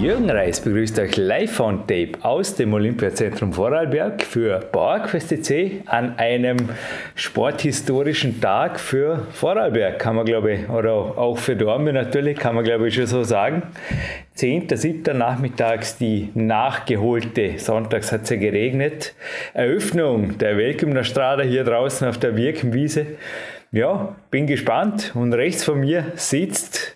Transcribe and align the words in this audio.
Jürgen 0.00 0.30
Reis 0.30 0.60
begrüßt 0.60 0.98
euch 1.00 1.16
live 1.16 1.60
on 1.60 1.80
tape 1.80 2.12
aus 2.22 2.54
dem 2.54 2.72
Olympiazentrum 2.72 3.52
Vorarlberg 3.52 4.22
für 4.22 4.60
PowerQuest 4.60 5.44
C 5.44 5.82
an 5.86 6.18
einem 6.18 6.56
sporthistorischen 7.14 8.40
Tag 8.40 8.78
für 8.78 9.26
Vorarlberg, 9.32 9.98
kann 9.98 10.16
man 10.16 10.24
glaube 10.24 10.52
ich, 10.52 10.68
oder 10.68 10.92
auch 10.92 11.38
für 11.38 11.56
Dortmund 11.56 11.94
natürlich, 11.94 12.38
kann 12.38 12.54
man 12.54 12.64
glaube 12.64 12.88
ich 12.88 12.94
schon 12.94 13.06
so 13.06 13.24
sagen. 13.24 13.62
10.7. 14.36 15.12
nachmittags 15.12 15.98
die 15.98 16.30
nachgeholte, 16.34 17.58
sonntags 17.58 18.12
hat 18.12 18.22
es 18.22 18.30
ja 18.30 18.36
geregnet, 18.36 19.14
Eröffnung 19.54 20.38
der 20.38 20.56
Weltgymnastrada 20.56 21.42
hier 21.42 21.64
draußen 21.64 22.06
auf 22.06 22.18
der 22.18 22.32
Birkenwiese. 22.32 23.06
Ja, 23.72 24.14
bin 24.30 24.46
gespannt 24.46 25.12
und 25.14 25.32
rechts 25.32 25.64
von 25.64 25.80
mir 25.80 26.12
sitzt 26.14 26.95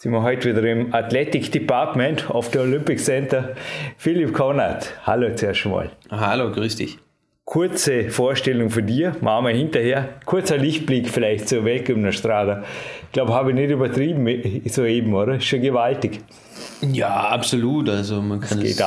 sind 0.00 0.12
wir 0.12 0.22
heute 0.22 0.48
wieder 0.50 0.62
im 0.62 0.94
Athletic 0.94 1.50
Department 1.50 2.30
of 2.30 2.50
the 2.52 2.60
Olympic 2.60 3.00
Center. 3.00 3.56
Philipp 3.96 4.32
Konrad, 4.32 4.92
hallo 5.02 5.34
zuerst 5.34 5.66
mal. 5.66 5.90
Hallo, 6.08 6.52
grüß 6.52 6.76
dich. 6.76 6.98
Kurze 7.44 8.08
Vorstellung 8.08 8.70
von 8.70 8.86
dir, 8.86 9.16
machen 9.20 9.46
wir 9.46 9.54
hinterher. 9.54 10.20
Kurzer 10.24 10.56
Lichtblick 10.56 11.08
vielleicht 11.08 11.48
zur 11.48 11.64
Weltgymnastrada. 11.64 12.62
Ich 13.06 13.12
glaube, 13.12 13.34
habe 13.34 13.50
ich 13.50 13.56
nicht 13.56 13.70
übertrieben 13.70 14.62
soeben, 14.66 15.14
oder? 15.14 15.34
Ist 15.34 15.46
schon 15.46 15.62
gewaltig. 15.62 16.20
Ja, 16.92 17.30
absolut. 17.30 17.88
Also 17.88 18.22
man 18.22 18.40
kann 18.40 18.62
es, 18.62 18.80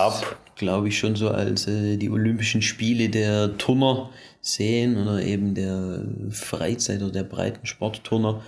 glaube 0.56 0.88
ich, 0.88 0.98
schon 0.98 1.18
so 1.18 1.28
als 1.28 1.68
äh, 1.68 1.98
die 1.98 2.10
Olympischen 2.10 2.62
Spiele 2.62 3.10
der 3.10 3.58
Turner 3.58 4.12
sehen 4.40 4.96
oder 4.98 5.22
eben 5.22 5.56
der 5.56 6.06
Freizeit- 6.30 7.02
oder 7.02 7.12
der 7.12 7.24
Breitensportturner 7.24 8.42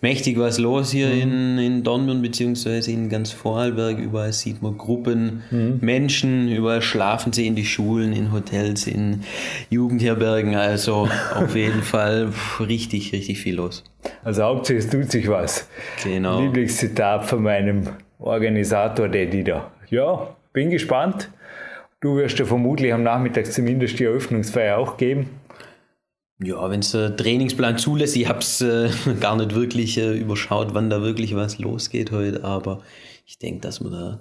mächtig 0.00 0.38
was 0.38 0.58
los 0.58 0.92
hier 0.92 1.08
mhm. 1.08 1.20
in, 1.20 1.58
in 1.58 1.82
Dortmund 1.82 2.22
beziehungsweise 2.22 2.90
in 2.90 3.08
ganz 3.08 3.32
Vorarlberg. 3.32 3.98
Überall 3.98 4.32
sieht 4.32 4.62
man 4.62 4.78
Gruppen, 4.78 5.42
mhm. 5.50 5.78
Menschen, 5.80 6.48
überall 6.48 6.82
schlafen 6.82 7.32
sie 7.32 7.46
in 7.46 7.54
die 7.54 7.64
Schulen, 7.64 8.12
in 8.12 8.32
Hotels, 8.32 8.86
in 8.86 9.22
Jugendherbergen. 9.68 10.54
Also 10.54 11.08
auf 11.34 11.54
jeden 11.54 11.82
Fall 11.82 12.32
richtig, 12.60 13.12
richtig 13.12 13.40
viel 13.40 13.56
los. 13.56 13.84
Also 14.24 14.42
hauptsächlich 14.44 14.86
es 14.86 14.90
tut 14.90 15.10
sich 15.10 15.28
was. 15.28 15.68
Genau. 16.02 16.40
Lieblingszitat 16.40 17.26
von 17.26 17.42
meinem 17.42 17.88
Organisator, 18.18 19.08
der 19.08 19.26
da. 19.26 19.70
Ja, 19.90 20.34
bin 20.52 20.70
gespannt. 20.70 21.30
Du 22.00 22.16
wirst 22.16 22.38
ja 22.38 22.46
vermutlich 22.46 22.94
am 22.94 23.02
Nachmittag 23.02 23.46
zumindest 23.46 23.98
die 23.98 24.04
Eröffnungsfeier 24.04 24.78
auch 24.78 24.96
geben. 24.96 25.28
Ja, 26.42 26.70
wenn 26.70 26.80
es 26.80 26.92
der 26.92 27.16
Trainingsplan 27.16 27.76
zulässt, 27.76 28.16
ich 28.16 28.28
habe 28.28 28.38
es 28.38 28.60
äh, 28.62 28.88
gar 29.20 29.36
nicht 29.36 29.54
wirklich 29.54 29.98
äh, 29.98 30.16
überschaut, 30.16 30.72
wann 30.72 30.88
da 30.88 31.02
wirklich 31.02 31.34
was 31.36 31.58
losgeht 31.58 32.12
heute, 32.12 32.44
aber 32.44 32.82
ich 33.26 33.38
denke, 33.38 33.60
dass 33.60 33.80
wir 33.82 33.90
da 33.90 34.20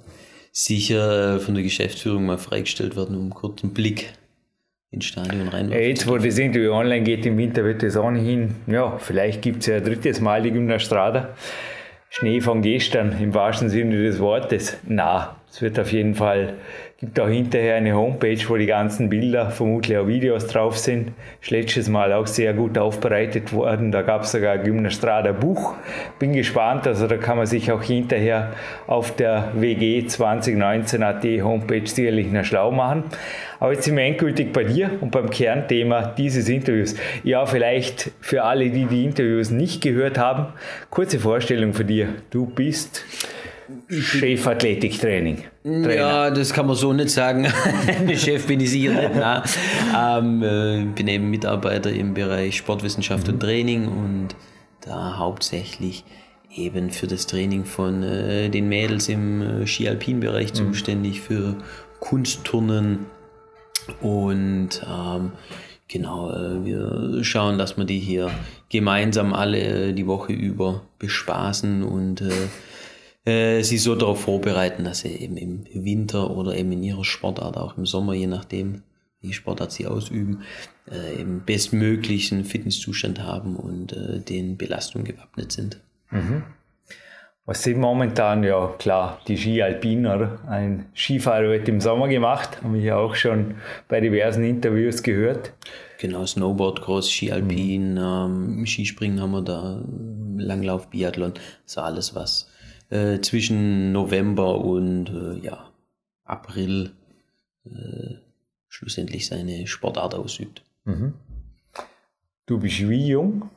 sicher 0.51 1.35
äh, 1.35 1.39
von 1.39 1.53
der 1.53 1.63
Geschäftsführung 1.63 2.25
mal 2.25 2.37
freigestellt 2.37 2.97
werden, 2.97 3.15
um 3.15 3.33
einen 3.33 3.73
Blick 3.73 4.13
ins 4.91 5.05
Stadion 5.05 5.47
rein. 5.47 5.71
Jetzt, 5.71 6.07
wo 6.07 6.17
das 6.17 6.37
Interview 6.37 6.71
online 6.71 7.03
geht 7.03 7.25
im 7.25 7.37
Winter, 7.37 7.63
wird 7.63 7.83
das 7.83 7.95
ohnehin, 7.95 8.55
ja, 8.67 8.97
vielleicht 8.97 9.41
gibt 9.41 9.59
es 9.59 9.67
ja 9.67 9.77
ein 9.77 9.83
drittes 9.83 10.19
Mal 10.19 10.41
die 10.41 10.51
Gymnastrada. 10.51 11.35
Schnee 12.09 12.41
von 12.41 12.61
gestern 12.63 13.21
im 13.21 13.33
wahrsten 13.35 13.69
Sinne 13.69 14.01
des 14.01 14.19
Wortes. 14.19 14.77
Na, 14.87 15.38
es 15.51 15.61
wird 15.61 15.79
auf 15.79 15.91
jeden 15.91 16.15
Fall 16.15 16.55
gibt 16.99 17.17
auch 17.17 17.29
hinterher 17.29 17.75
eine 17.75 17.95
Homepage, 17.95 18.37
wo 18.49 18.57
die 18.57 18.65
ganzen 18.65 19.09
Bilder, 19.09 19.51
vermutlich 19.51 19.97
auch 19.97 20.07
Videos 20.07 20.47
drauf 20.47 20.77
sind. 20.77 21.13
Ist 21.41 21.49
letztes 21.49 21.87
Mal 21.87 22.11
auch 22.11 22.27
sehr 22.27 22.53
gut 22.53 22.77
aufbereitet 22.77 23.53
worden. 23.53 23.93
Da 23.93 24.01
gab 24.01 24.23
es 24.23 24.33
sogar 24.33 24.55
ein 24.55 24.63
Gymnastrada 24.63 25.31
Buch. 25.31 25.75
Bin 26.19 26.33
gespannt, 26.33 26.87
also 26.87 27.07
da 27.07 27.15
kann 27.15 27.37
man 27.37 27.45
sich 27.45 27.71
auch 27.71 27.81
hinterher 27.81 28.51
auf 28.85 29.15
der 29.15 29.53
WG 29.55 30.07
2019 30.07 31.01
AT 31.01 31.23
Homepage 31.23 31.87
sicherlich 31.87 32.29
noch 32.33 32.43
schlau 32.43 32.69
machen. 32.71 33.05
Aber 33.61 33.71
jetzt 33.71 33.85
sind 33.85 33.95
wir 33.95 34.03
endgültig 34.03 34.51
bei 34.51 34.65
dir 34.65 34.91
und 34.99 35.11
beim 35.11 35.29
Kernthema 35.29 36.13
dieses 36.17 36.49
Interviews. 36.49 36.95
Ja, 37.23 37.45
vielleicht 37.45 38.11
für 38.19 38.43
alle, 38.43 38.71
die 38.71 38.87
die 38.87 39.05
Interviews 39.05 39.51
nicht 39.51 39.81
gehört 39.81 40.17
haben, 40.17 40.47
kurze 40.89 41.17
Vorstellung 41.17 41.73
für 41.73 41.85
dir. 41.85 42.09
Du 42.29 42.45
bist 42.45 43.05
Chefathletiktraining. 43.89 45.43
Ja, 45.63 46.29
das 46.31 46.53
kann 46.53 46.67
man 46.67 46.75
so 46.75 46.93
nicht 46.93 47.09
sagen. 47.09 47.47
Chef 48.15 48.47
bin 48.47 48.59
ich 48.59 48.71
sicher 48.71 49.09
nicht. 49.09 49.57
Ähm, 49.95 50.43
äh, 50.43 50.85
bin 50.95 51.07
eben 51.07 51.29
Mitarbeiter 51.29 51.91
im 51.91 52.13
Bereich 52.13 52.57
Sportwissenschaft 52.57 53.27
mhm. 53.27 53.33
und 53.33 53.39
Training 53.39 53.87
und 53.87 54.27
da 54.81 55.17
hauptsächlich 55.17 56.03
eben 56.55 56.89
für 56.89 57.07
das 57.07 57.27
Training 57.27 57.65
von 57.65 58.03
äh, 58.03 58.49
den 58.49 58.69
Mädels 58.69 59.09
im 59.09 59.41
äh, 59.41 59.67
Ski-Alpin-Bereich 59.67 60.53
mhm. 60.53 60.55
zuständig, 60.55 61.21
für 61.21 61.55
Kunstturnen 61.99 63.05
und 64.01 64.69
ähm, 64.87 65.31
genau, 65.87 66.31
äh, 66.31 66.63
wir 66.65 67.23
schauen, 67.23 67.57
dass 67.57 67.77
wir 67.77 67.85
die 67.85 67.99
hier 67.99 68.31
gemeinsam 68.69 69.33
alle 69.33 69.89
äh, 69.89 69.93
die 69.93 70.07
Woche 70.07 70.33
über 70.33 70.81
bespaßen 70.99 71.83
und 71.83 72.23
äh, 73.25 73.61
sie 73.61 73.77
so 73.77 73.95
darauf 73.95 74.21
vorbereiten, 74.21 74.83
dass 74.83 74.99
sie 74.99 75.09
eben 75.09 75.37
im 75.37 75.65
Winter 75.73 76.31
oder 76.31 76.55
eben 76.55 76.71
in 76.71 76.83
ihrer 76.83 77.05
Sportart, 77.05 77.57
auch 77.57 77.77
im 77.77 77.85
Sommer, 77.85 78.13
je 78.13 78.27
nachdem, 78.27 78.83
welche 79.21 79.35
Sportart 79.35 79.71
sie 79.71 79.87
ausüben, 79.87 80.43
äh, 80.89 81.21
im 81.21 81.41
bestmöglichen 81.41 82.45
Fitnesszustand 82.45 83.21
haben 83.21 83.55
und 83.55 83.93
äh, 83.93 84.19
den 84.19 84.57
Belastungen 84.57 85.05
gewappnet 85.05 85.51
sind. 85.51 85.79
Mhm. 86.11 86.43
Was 87.45 87.63
sind 87.63 87.79
momentan, 87.79 88.43
ja 88.43 88.75
klar, 88.77 89.19
die 89.27 89.35
Ski 89.35 89.63
Alpiner, 89.63 90.37
ein 90.47 90.85
Skifahrer 90.93 91.49
wird 91.49 91.67
im 91.67 91.81
Sommer 91.81 92.07
gemacht, 92.07 92.61
haben 92.61 92.75
wir 92.75 92.81
ja 92.81 92.97
auch 92.97 93.15
schon 93.15 93.55
bei 93.87 93.99
diversen 93.99 94.43
Interviews 94.43 95.01
gehört. 95.01 95.53
Genau, 95.97 96.25
Snowboard, 96.27 96.81
Cross, 96.81 97.11
Ski 97.11 97.31
Alpin, 97.31 97.93
mhm. 97.93 98.59
ähm, 98.59 98.65
Skispringen 98.67 99.19
haben 99.19 99.31
wir 99.31 99.41
da, 99.41 99.83
Langlauf, 100.37 100.91
Biathlon, 100.91 101.33
so 101.65 101.81
alles, 101.81 102.13
was 102.13 102.48
äh, 102.89 103.19
zwischen 103.21 103.91
November 103.91 104.59
und 104.59 105.09
äh, 105.09 105.45
ja, 105.45 105.71
April 106.23 106.91
äh, 107.65 108.15
schlussendlich 108.67 109.27
seine 109.27 109.67
Sportart 109.67 110.15
ausübt. 110.15 110.63
Mhm. 110.85 111.13
Du 112.45 112.59
bist 112.59 112.87
wie 112.87 113.07
jung? 113.07 113.49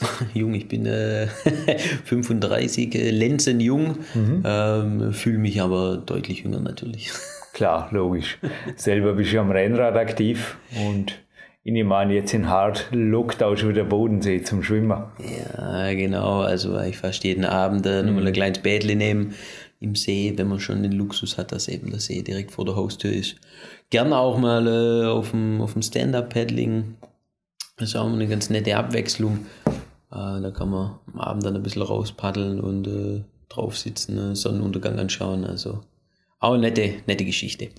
jung, 0.34 0.54
ich 0.54 0.68
bin 0.68 0.86
äh, 0.86 1.26
35, 2.04 2.94
äh, 2.94 3.10
Lenzen 3.10 3.60
jung, 3.60 3.98
mhm. 4.14 4.42
ähm, 4.44 5.12
fühle 5.12 5.38
mich 5.38 5.60
aber 5.60 5.96
deutlich 5.96 6.40
jünger 6.40 6.60
natürlich. 6.60 7.10
Klar, 7.52 7.88
logisch. 7.92 8.38
Selber 8.74 9.12
bist 9.12 9.32
du 9.32 9.38
am 9.38 9.52
Rennrad 9.52 9.94
aktiv 9.94 10.56
und 10.88 11.23
ich 11.66 11.72
nehme 11.72 11.96
an, 11.96 12.10
jetzt 12.10 12.34
in 12.34 12.50
Hart 12.50 12.88
lockt 12.92 13.42
auch 13.42 13.56
schon 13.56 13.70
wieder 13.70 13.84
Bodensee 13.84 14.42
zum 14.42 14.62
Schwimmen. 14.62 14.90
Ja, 14.90 15.94
genau. 15.94 16.40
Also 16.40 16.78
ich 16.80 16.98
fast 16.98 17.24
jeden 17.24 17.46
Abend 17.46 17.86
äh, 17.86 18.02
nochmal 18.02 18.22
ein 18.22 18.28
mhm. 18.28 18.34
kleines 18.34 18.58
Bädchen 18.58 18.98
nehmen 18.98 19.34
im 19.80 19.94
See, 19.94 20.34
wenn 20.36 20.48
man 20.48 20.60
schon 20.60 20.82
den 20.82 20.92
Luxus 20.92 21.38
hat, 21.38 21.52
dass 21.52 21.68
eben 21.68 21.90
der 21.90 22.00
See 22.00 22.20
direkt 22.20 22.52
vor 22.52 22.66
der 22.66 22.76
Haustür 22.76 23.12
ist. 23.12 23.36
Gerne 23.88 24.16
auch 24.16 24.38
mal 24.38 24.66
äh, 24.66 25.06
auf 25.06 25.30
dem, 25.30 25.62
auf 25.62 25.72
dem 25.72 25.80
Stand-Up-Paddling. 25.80 26.96
Das 27.78 27.88
ist 27.88 27.96
auch 27.96 28.12
eine 28.12 28.28
ganz 28.28 28.50
nette 28.50 28.76
Abwechslung. 28.76 29.46
Äh, 29.66 29.72
da 30.10 30.52
kann 30.54 30.68
man 30.68 30.98
am 31.14 31.20
Abend 31.20 31.46
dann 31.46 31.56
ein 31.56 31.62
bisschen 31.62 31.82
rauspaddeln 31.82 32.60
und 32.60 32.86
äh, 32.86 33.22
drauf 33.48 33.78
sitzen, 33.78 34.18
äh, 34.18 34.36
Sonnenuntergang 34.36 34.98
anschauen. 34.98 35.44
Also 35.44 35.80
auch 36.40 36.52
eine 36.52 36.62
nette, 36.68 36.96
nette 37.06 37.24
Geschichte. 37.24 37.70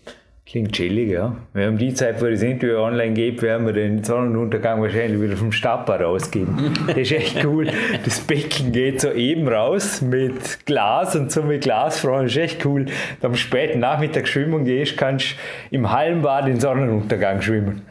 Klingt 0.48 0.74
chillig, 0.74 1.10
ja. 1.10 1.36
Wir 1.54 1.66
haben 1.66 1.80
die 1.80 1.92
Zeit, 1.96 2.22
wo 2.22 2.28
das 2.28 2.44
Interview 2.44 2.78
online 2.78 3.16
geht, 3.16 3.42
werden 3.42 3.66
wir 3.66 3.74
den 3.74 4.04
Sonnenuntergang 4.04 4.80
wahrscheinlich 4.80 5.20
wieder 5.20 5.36
vom 5.36 5.52
Stapper 5.52 6.00
rausgeben. 6.00 6.72
Das 6.86 6.98
ist 6.98 7.12
echt 7.14 7.44
cool. 7.44 7.68
Das 8.04 8.20
Becken 8.20 8.72
geht 8.72 9.02
so 9.02 9.12
eben 9.12 9.48
raus 9.48 10.04
mit 10.04 10.64
Glas 10.68 11.16
und 11.16 11.32
so 11.32 11.42
mit 11.42 11.64
Glasfrauen. 11.64 12.26
Das 12.26 12.34
ist 12.34 12.38
echt 12.38 12.64
cool. 12.64 12.86
Am 13.24 13.36
späten 13.36 13.80
Nachmittag 13.80 14.28
schwimmen 14.28 14.66
gehst, 14.66 14.98
kannst 14.98 15.32
du 15.32 15.76
im 15.76 15.92
Hallenbad 15.92 16.46
den 16.46 16.60
Sonnenuntergang 16.60 17.42
schwimmen. 17.42 17.82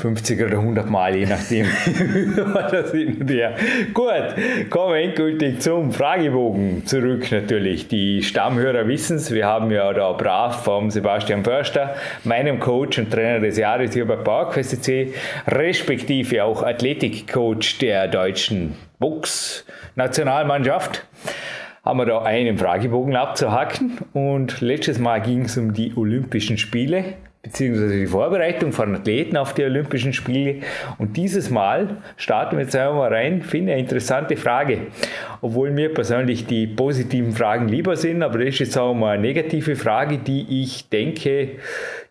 50 0.00 0.42
oder 0.42 0.58
100 0.58 0.88
Mal, 0.88 1.16
je 1.16 1.26
nachdem. 1.26 1.66
das. 2.70 2.92
Gut, 3.94 4.34
kommen 4.70 4.94
wir 4.94 5.02
endgültig 5.02 5.60
zum 5.60 5.92
Fragebogen 5.92 6.86
zurück 6.86 7.30
natürlich. 7.30 7.88
Die 7.88 8.22
Stammhörer 8.22 8.88
wissen 8.88 9.16
es, 9.16 9.32
wir 9.32 9.44
haben 9.46 9.70
ja 9.70 9.92
da 9.92 10.12
brav 10.12 10.64
vom 10.64 10.90
Sebastian 10.90 11.44
Förster, 11.44 11.94
meinem 12.24 12.58
Coach 12.58 12.98
und 12.98 13.10
Trainer 13.10 13.40
des 13.40 13.58
Jahres 13.58 13.92
hier 13.92 14.06
bei 14.06 14.16
PowerQuest 14.16 14.82
C, 14.82 15.12
respektive 15.46 16.44
auch 16.44 16.62
Athletikcoach 16.62 17.76
der 17.80 18.08
deutschen 18.08 18.76
Box-Nationalmannschaft 18.98 21.04
haben 21.84 21.98
wir 21.98 22.06
da 22.06 22.22
einen 22.22 22.58
Fragebogen 22.58 23.16
abzuhacken 23.16 23.98
und 24.12 24.60
letztes 24.60 24.98
Mal 24.98 25.20
ging 25.20 25.46
es 25.46 25.56
um 25.56 25.72
die 25.72 25.96
Olympischen 25.96 26.58
Spiele 26.58 27.14
beziehungsweise 27.42 27.96
die 27.98 28.06
Vorbereitung 28.06 28.72
von 28.72 28.94
Athleten 28.94 29.36
auf 29.36 29.54
die 29.54 29.64
Olympischen 29.64 30.12
Spiele. 30.12 30.56
Und 30.98 31.16
dieses 31.16 31.50
Mal 31.50 31.96
starten 32.16 32.56
wir 32.56 32.64
jetzt 32.64 32.76
einmal 32.76 33.12
rein. 33.12 33.42
Finde 33.42 33.72
eine 33.72 33.80
interessante 33.80 34.36
Frage. 34.36 34.88
Obwohl 35.40 35.70
mir 35.70 35.92
persönlich 35.92 36.46
die 36.46 36.66
positiven 36.66 37.32
Fragen 37.32 37.68
lieber 37.68 37.96
sind, 37.96 38.22
aber 38.22 38.38
das 38.38 38.48
ist 38.48 38.58
jetzt 38.58 38.78
auch 38.78 38.94
mal 38.94 39.14
eine 39.14 39.22
negative 39.22 39.76
Frage, 39.76 40.18
die 40.18 40.62
ich 40.62 40.88
denke, 40.90 41.56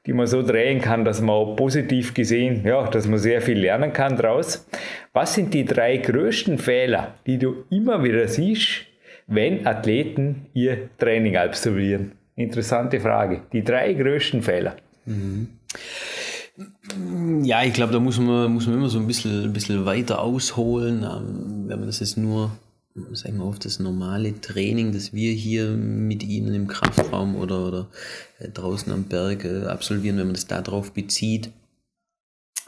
die 0.06 0.14
man 0.14 0.26
so 0.26 0.42
drehen 0.42 0.82
kann, 0.82 1.06
dass 1.06 1.22
man 1.22 1.36
auch 1.36 1.56
positiv 1.56 2.16
gesehen, 2.16 2.64
ja, 2.66 2.88
dass 2.88 3.08
man 3.08 3.20
sehr 3.20 3.42
viel 3.42 3.60
lernen 3.60 3.94
kann 3.94 4.18
daraus. 4.18 4.68
Was 5.14 5.36
sind 5.36 5.54
die 5.54 5.66
drei 5.66 5.98
größten 5.98 6.58
Fehler, 6.58 7.14
die 7.28 7.38
du 7.38 7.66
immer 7.70 8.04
wieder 8.04 8.28
siehst, 8.28 8.86
wenn 9.28 9.68
Athleten 9.68 10.48
ihr 10.54 10.90
Training 10.98 11.38
absolvieren? 11.38 12.14
Interessante 12.36 13.00
Frage. 13.00 13.42
Die 13.52 13.64
drei 13.64 13.94
größten 13.94 14.42
Fehler. 14.42 14.78
Mhm. 15.10 15.48
Ja, 17.44 17.64
ich 17.64 17.74
glaube, 17.74 17.94
da 17.94 18.00
muss 18.00 18.20
man, 18.20 18.52
muss 18.52 18.68
man 18.68 18.76
immer 18.76 18.90
so 18.90 19.00
ein 19.00 19.08
bisschen, 19.08 19.44
ein 19.44 19.54
bisschen 19.54 19.86
weiter 19.86 20.20
ausholen. 20.22 21.04
Ähm, 21.04 21.68
wenn 21.68 21.80
man 21.80 21.88
das 21.88 22.00
jetzt 22.00 22.18
nur, 22.18 22.52
sagen 23.14 23.38
wir 23.38 23.46
auf 23.46 23.60
das 23.60 23.80
normale 23.80 24.40
Training, 24.42 24.92
das 24.92 25.14
wir 25.14 25.32
hier 25.32 25.70
mit 25.70 26.24
Ihnen 26.24 26.54
im 26.54 26.68
Kraftraum 26.68 27.36
oder, 27.36 27.66
oder 27.66 27.88
äh, 28.40 28.50
draußen 28.50 28.92
am 28.92 29.06
Berg 29.06 29.46
äh, 29.46 29.66
absolvieren, 29.66 30.18
wenn 30.18 30.28
man 30.28 30.36
das 30.36 30.48
darauf 30.48 30.92
bezieht. 30.92 31.50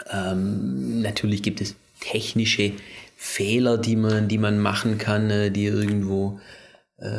Ähm, 0.10 1.02
natürlich 1.02 1.44
gibt 1.44 1.62
es 1.62 1.76
technische 2.00 2.72
Fehler, 3.18 3.78
die 3.78 3.96
man, 3.96 4.28
die 4.28 4.40
man 4.40 4.58
machen 4.60 4.98
kann, 4.98 5.30
äh, 5.30 5.52
die 5.52 5.66
irgendwo, 5.66 6.40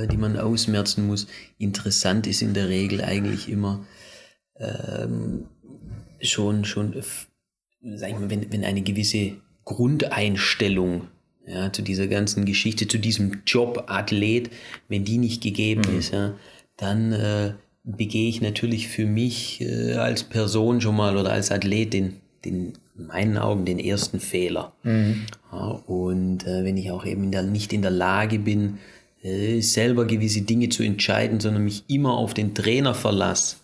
die 0.08 0.16
man 0.16 0.38
ausmerzen 0.38 1.08
muss. 1.08 1.26
Interessant 1.58 2.28
ist 2.28 2.40
in 2.40 2.54
der 2.54 2.68
Regel 2.68 3.00
eigentlich 3.00 3.48
immer, 3.48 3.84
ähm, 4.58 5.46
schon, 6.20 6.64
schon, 6.64 6.94
sag 7.94 8.10
ich 8.10 8.18
mal, 8.18 8.30
wenn, 8.30 8.52
wenn 8.52 8.64
eine 8.64 8.82
gewisse 8.82 9.36
Grundeinstellung 9.64 11.08
ja, 11.46 11.72
zu 11.72 11.82
dieser 11.82 12.06
ganzen 12.06 12.44
Geschichte, 12.44 12.86
zu 12.88 12.98
diesem 12.98 13.42
Job 13.46 13.84
Athlet, 13.88 14.50
wenn 14.88 15.04
die 15.04 15.18
nicht 15.18 15.42
gegeben 15.42 15.82
mhm. 15.90 15.98
ist, 15.98 16.12
ja, 16.12 16.34
dann 16.76 17.12
äh, 17.12 17.54
begehe 17.84 18.28
ich 18.28 18.40
natürlich 18.40 18.88
für 18.88 19.06
mich 19.06 19.60
äh, 19.60 19.94
als 19.94 20.24
Person 20.24 20.80
schon 20.80 20.96
mal 20.96 21.16
oder 21.16 21.32
als 21.32 21.50
Athlet 21.50 21.92
den, 21.92 22.20
den 22.44 22.74
in 22.96 23.06
meinen 23.06 23.38
Augen 23.38 23.64
den 23.64 23.78
ersten 23.78 24.20
Fehler. 24.20 24.72
Mhm. 24.82 25.26
Ja, 25.50 25.66
und 25.86 26.46
äh, 26.46 26.64
wenn 26.64 26.76
ich 26.76 26.90
auch 26.90 27.04
eben 27.04 27.24
in 27.24 27.32
der, 27.32 27.42
nicht 27.42 27.72
in 27.72 27.82
der 27.82 27.90
Lage 27.90 28.38
bin, 28.38 28.78
äh, 29.22 29.60
selber 29.60 30.04
gewisse 30.06 30.42
Dinge 30.42 30.68
zu 30.68 30.82
entscheiden, 30.82 31.40
sondern 31.40 31.64
mich 31.64 31.84
immer 31.88 32.12
auf 32.12 32.34
den 32.34 32.54
Trainer 32.54 32.94
verlasse, 32.94 33.56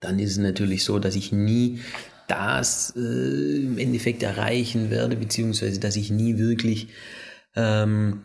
dann 0.00 0.18
ist 0.18 0.32
es 0.32 0.38
natürlich 0.38 0.84
so, 0.84 0.98
dass 0.98 1.14
ich 1.14 1.32
nie 1.32 1.80
das 2.26 2.94
äh, 2.96 3.62
im 3.62 3.78
Endeffekt 3.78 4.22
erreichen 4.22 4.90
werde, 4.90 5.16
beziehungsweise 5.16 5.80
dass 5.80 5.96
ich 5.96 6.10
nie 6.10 6.38
wirklich 6.38 6.88
ähm, 7.56 8.24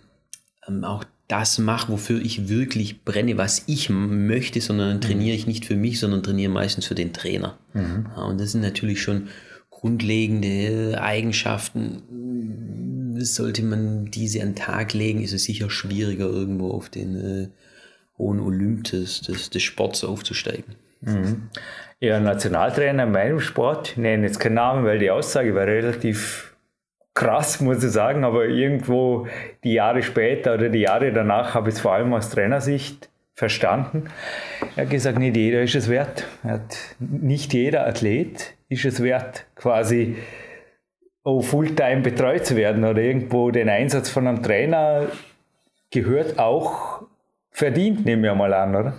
ähm 0.68 0.84
auch 0.84 1.06
das 1.28 1.58
mache, 1.58 1.92
wofür 1.92 2.22
ich 2.22 2.50
wirklich 2.50 3.04
brenne, 3.04 3.38
was 3.38 3.64
ich 3.66 3.90
möchte, 3.90 4.62
sondern 4.62 4.90
dann 4.90 5.02
trainiere 5.02 5.34
mhm. 5.34 5.40
ich 5.40 5.48
nicht 5.48 5.66
für 5.66 5.76
mich, 5.76 6.00
sondern 6.00 6.22
trainiere 6.22 6.52
meistens 6.52 6.86
für 6.86 6.96
den 6.96 7.14
Trainer. 7.14 7.58
Mhm. 7.74 8.08
Ja, 8.16 8.24
und 8.24 8.40
das 8.40 8.52
sind 8.52 8.62
natürlich 8.62 9.02
schon 9.02 9.30
grundlegende 9.72 11.02
Eigenschaften. 11.02 13.16
Sollte 13.18 13.64
man 13.64 14.12
diese 14.12 14.42
an 14.42 14.50
den 14.50 14.56
Tag 14.56 14.94
legen, 14.94 15.22
ist 15.22 15.34
es 15.34 15.46
sicher 15.46 15.72
schwieriger, 15.72 16.26
irgendwo 16.26 16.70
auf 16.70 16.90
den 16.90 17.16
äh, 17.16 17.48
hohen 18.18 18.40
Olymp 18.40 18.86
des, 18.86 19.22
des, 19.22 19.50
des 19.50 19.64
Sports 19.64 20.04
aufzusteigen. 20.04 20.76
Mhm. 21.06 21.50
Ja, 22.00 22.20
Nationaltrainer 22.20 23.04
in 23.04 23.12
meinem 23.12 23.40
Sport, 23.40 23.92
ich 23.92 23.98
nenne 23.98 24.28
jetzt 24.28 24.40
keinen 24.40 24.56
Namen, 24.56 24.86
weil 24.86 25.00
die 25.00 25.12
Aussage 25.12 25.56
war 25.56 25.66
relativ 25.66 26.56
krass, 27.14 27.62
muss 27.62 27.84
ich 27.84 27.92
sagen, 27.92 28.24
aber 28.24 28.46
irgendwo 28.46 29.28
die 29.64 29.74
Jahre 29.74 30.04
später 30.04 30.56
oder 30.56 30.70
die 30.70 30.82
Jahre 30.82 31.14
danach 31.14 31.56
habe 31.56 31.70
ich 31.70 31.76
es 31.76 31.82
vor 31.82 31.94
allem 31.94 32.14
aus 32.14 32.30
Trainersicht 32.30 33.10
verstanden. 33.34 34.10
Er 34.76 34.84
hat 34.84 34.92
gesagt, 34.92 35.18
nicht 35.18 35.36
jeder 35.36 35.62
ist 35.62 35.76
es 35.76 35.90
wert. 35.90 36.26
Hat, 36.44 36.78
nicht 37.00 37.54
jeder 37.54 37.88
Athlet 37.88 38.54
ist 38.70 38.86
es 38.86 39.02
wert, 39.02 39.46
quasi 39.56 40.18
oh, 41.24 41.42
Fulltime 41.42 42.02
betreut 42.02 42.46
zu 42.46 42.56
werden 42.56 42.84
oder 42.84 43.02
irgendwo 43.02 43.52
den 43.52 43.70
Einsatz 43.70 44.10
von 44.10 44.28
einem 44.28 44.44
Trainer 44.44 45.08
gehört 45.92 46.40
auch 46.40 47.04
verdient, 47.52 48.06
nehmen 48.06 48.24
wir 48.24 48.36
mal 48.36 48.54
an, 48.54 48.76
oder? 48.76 48.94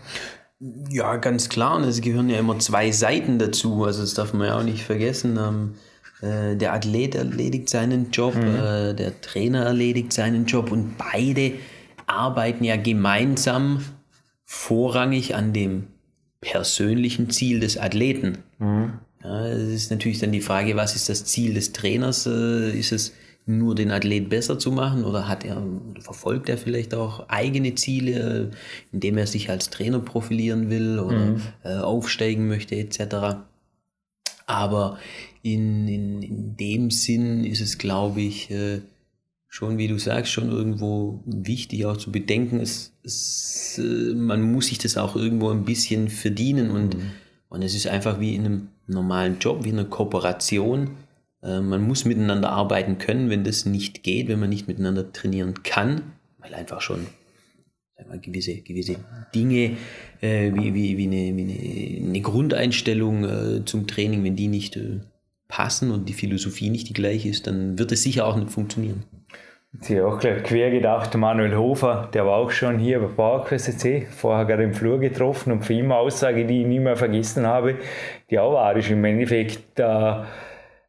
Ja, 0.59 1.17
ganz 1.17 1.49
klar. 1.49 1.77
Und 1.77 1.85
es 1.85 2.01
gehören 2.01 2.31
ja 2.31 2.39
immer 2.39 2.59
zwei 2.59 2.91
Seiten 2.91 3.39
dazu. 3.39 3.85
Also 3.85 4.01
das 4.01 4.15
darf 4.15 4.33
man 4.33 4.47
ja 4.47 4.59
auch 4.59 4.63
nicht 4.63 4.83
vergessen. 4.83 5.39
Ähm, 5.39 5.75
äh, 6.23 6.57
der 6.57 6.73
Athlet 6.73 7.15
erledigt 7.15 7.69
seinen 7.69 8.11
Job, 8.11 8.35
mhm. 8.35 8.57
äh, 8.57 8.95
der 8.95 9.21
Trainer 9.21 9.65
erledigt 9.65 10.13
seinen 10.13 10.47
Job 10.47 10.73
und 10.73 10.97
beide 10.97 11.53
arbeiten 12.07 12.65
ja 12.65 12.77
gemeinsam 12.77 13.85
vorrangig 14.45 15.35
an 15.35 15.53
dem 15.53 15.89
persönlichen 16.41 17.31
Ziel 17.31 17.61
des 17.61 17.77
Athleten. 17.77 18.39
Mhm. 18.59 18.93
Ja, 19.23 19.47
es 19.49 19.69
ist 19.69 19.91
natürlich 19.91 20.21
dann 20.21 20.33
die 20.33 20.41
Frage, 20.41 20.77
was 20.77 20.95
ist 20.95 21.09
das 21.09 21.25
Ziel 21.25 21.55
des 21.55 21.73
Trainers? 21.73 22.27
Äh, 22.27 22.71
ist 22.79 22.93
es 22.93 23.13
nur 23.47 23.77
den 23.77 23.93
Athlet 23.93 24.29
besser 24.29 24.59
zu 24.59 24.73
machen 24.73 25.05
oder 25.05 25.29
hat 25.29 25.45
er, 25.45 25.63
verfolgt 26.01 26.49
er 26.49 26.59
vielleicht 26.59 26.95
auch 26.95 27.29
eigene 27.29 27.77
Ziele, 27.77 28.51
indem 28.93 29.17
er 29.17 29.29
sich 29.29 29.49
als 29.51 29.71
Trainer 29.71 30.01
profilieren 30.01 30.69
will 30.69 30.99
oder 30.99 31.27
mhm. 31.27 31.43
äh, 31.63 31.77
aufsteigen 31.77 32.49
möchte 32.49 32.75
etc. 32.75 33.39
Aber 34.47 34.99
in, 35.43 35.87
in, 35.87 36.23
in 36.23 36.57
dem 36.57 36.91
Sinn 36.91 37.45
ist 37.45 37.61
es, 37.61 37.79
glaube 37.79 38.21
ich, 38.21 38.51
äh, 38.51 38.81
schon, 39.49 39.79
wie 39.79 39.87
du 39.87 39.99
sagst, 39.99 40.33
schon 40.33 40.51
irgendwo 40.51 41.23
wichtig 41.25 41.87
auch 41.87 41.97
zu 41.97 42.11
bedenken, 42.11 42.59
es, 42.59 42.93
es, 43.05 43.79
äh, 43.79 44.15
man 44.15 44.43
muss 44.43 44.67
sich 44.67 44.79
das 44.79 44.97
auch 44.97 45.15
irgendwo 45.15 45.51
ein 45.51 45.65
bisschen 45.65 46.09
verdienen 46.09 46.71
und, 46.71 46.97
mhm. 46.97 47.11
und 47.49 47.63
es 47.63 47.77
ist 47.77 47.87
einfach 47.87 48.19
wie 48.19 48.35
in 48.35 48.45
einem 48.45 48.69
normalen 48.89 49.39
Job, 49.39 49.65
wie 49.65 49.69
in 49.69 49.79
einer 49.79 49.89
Kooperation 49.89 50.91
man 51.47 51.83
muss 51.83 52.05
miteinander 52.05 52.51
arbeiten 52.51 52.99
können, 52.99 53.31
wenn 53.31 53.45
das 53.45 53.67
nicht 53.67 54.03
geht, 54.03 54.29
wenn 54.29 54.41
man 54.41 54.51
nicht 54.51 54.69
miteinander 54.69 55.13
trainieren 55.13 55.63
kann, 55.63 56.03
weil 56.39 56.55
einfach 56.55 56.81
schon 56.81 57.07
mal, 58.09 58.19
gewisse, 58.21 58.57
gewisse 58.61 58.97
Dinge 59.35 59.77
äh, 60.21 60.53
wie, 60.53 60.75
wie, 60.75 60.97
wie, 60.97 61.07
eine, 61.07 61.37
wie 61.37 62.01
eine, 62.03 62.09
eine 62.09 62.21
Grundeinstellung 62.21 63.25
äh, 63.25 63.65
zum 63.65 63.87
Training, 63.87 64.25
wenn 64.25 64.37
die 64.37 64.49
nicht 64.49 64.77
äh, 64.77 65.01
passen 65.49 65.91
und 65.91 66.09
die 66.09 66.13
Philosophie 66.13 66.71
nicht 66.71 66.89
die 66.89 66.95
gleiche 66.95 67.29
ist, 67.29 67.47
dann 67.47 67.79
wird 67.79 67.93
es 67.93 68.03
sicher 68.03 68.27
auch 68.27 68.37
nicht 68.37 68.51
funktionieren. 68.51 69.05
Jetzt 69.73 69.91
habe 69.91 70.07
auch 70.07 70.19
gleich 70.19 70.43
quer 70.43 70.71
gedacht, 70.71 71.15
Manuel 71.17 71.57
Hofer, 71.57 72.09
der 72.15 72.25
war 72.25 72.37
auch 72.37 72.51
schon 72.51 72.79
hier 72.79 72.99
bei 72.99 73.09
PowerQuest 73.09 73.87
vorher 74.11 74.47
gerade 74.47 74.63
im 74.63 74.73
Flur 74.73 74.99
getroffen 74.99 75.53
und 75.53 75.65
für 75.65 75.75
ihn 75.75 75.93
Aussage, 75.93 76.47
die 76.47 76.63
ich 76.63 76.67
nie 76.67 76.81
mehr 76.81 76.97
vergessen 76.97 77.47
habe, 77.47 77.77
die 78.31 78.39
auch 78.39 78.55
war, 78.55 78.75
ist 78.75 78.91
im 78.91 79.05
Endeffekt 79.05 79.79
äh, 79.79 80.23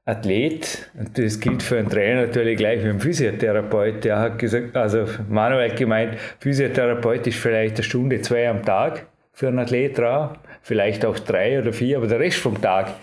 Athlet, 0.07 0.89
und 0.97 1.17
das 1.17 1.39
gilt 1.41 1.61
für 1.61 1.77
einen 1.77 1.89
Trainer 1.89 2.27
natürlich 2.27 2.57
gleich 2.57 2.81
wie 2.81 2.87
ein 2.87 2.99
Physiotherapeut, 2.99 4.05
der 4.05 4.19
hat 4.19 4.39
gesagt, 4.39 4.75
also 4.75 5.05
Manuel 5.27 5.69
hat 5.69 5.77
gemeint, 5.77 6.17
Physiotherapeut 6.39 7.27
ist 7.27 7.37
vielleicht 7.37 7.75
eine 7.75 7.83
Stunde, 7.83 8.21
zwei 8.21 8.47
am 8.49 8.63
Tag 8.63 9.05
für 9.33 9.49
einen 9.49 9.59
Athlet 9.59 9.97
dran, 9.97 10.37
vielleicht 10.61 11.05
auch 11.05 11.19
drei 11.19 11.59
oder 11.59 11.73
vier, 11.73 11.97
aber 11.97 12.07
der 12.07 12.21
Rest 12.21 12.37
vom 12.37 12.61
Tag, 12.61 12.93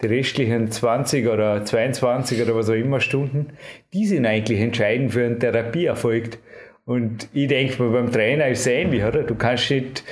die 0.00 0.06
restlichen 0.06 0.70
20 0.70 1.26
oder 1.26 1.64
22 1.64 2.40
oder 2.42 2.54
was 2.54 2.70
auch 2.70 2.74
immer 2.74 3.00
Stunden, 3.00 3.48
die 3.92 4.06
sind 4.06 4.24
eigentlich 4.24 4.60
entscheidend 4.60 5.12
für 5.12 5.24
einen 5.24 5.40
Therapieerfolg. 5.40 6.38
Und 6.84 7.28
ich 7.32 7.48
denke 7.48 7.82
mir, 7.82 7.90
beim 7.90 8.12
Trainer 8.12 8.48
ist 8.48 8.60
es 8.60 8.66
ähnlich, 8.68 9.02
oder? 9.02 9.22
Du 9.22 9.34
kannst 9.34 9.70
nicht 9.70 10.04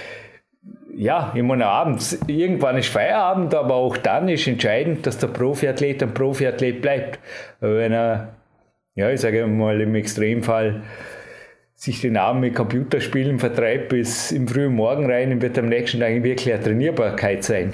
ja, 0.95 1.33
ich 1.35 1.43
meine, 1.43 1.67
abends, 1.67 2.19
irgendwann 2.27 2.77
ist 2.77 2.89
Feierabend, 2.89 3.55
aber 3.55 3.75
auch 3.75 3.97
dann 3.97 4.29
ist 4.29 4.47
entscheidend, 4.47 5.07
dass 5.07 5.19
der 5.19 5.29
Profiathlet 5.29 6.03
ein 6.03 6.15
Profiathlet 6.15 6.83
bleibt. 6.83 7.19
Wenn 7.61 7.93
er, 7.93 8.35
ja, 8.95 9.11
ich 9.11 9.21
sage 9.21 9.47
mal 9.47 9.81
im 9.81 9.95
Extremfall, 9.95 10.83
sich 11.75 12.01
den 12.01 12.17
Abend 12.17 12.43
mit 12.43 12.55
Computerspielen 12.55 13.39
vertreibt 13.39 13.89
bis 13.89 14.31
im 14.31 14.47
frühen 14.47 14.75
Morgen 14.75 15.11
rein, 15.11 15.41
wird 15.43 15.59
am 15.59 15.69
nächsten 15.69 15.99
Tag 15.99 16.23
wirklich 16.23 16.53
eine 16.53 16.63
Trainierbarkeit 16.63 17.43
sein. 17.43 17.73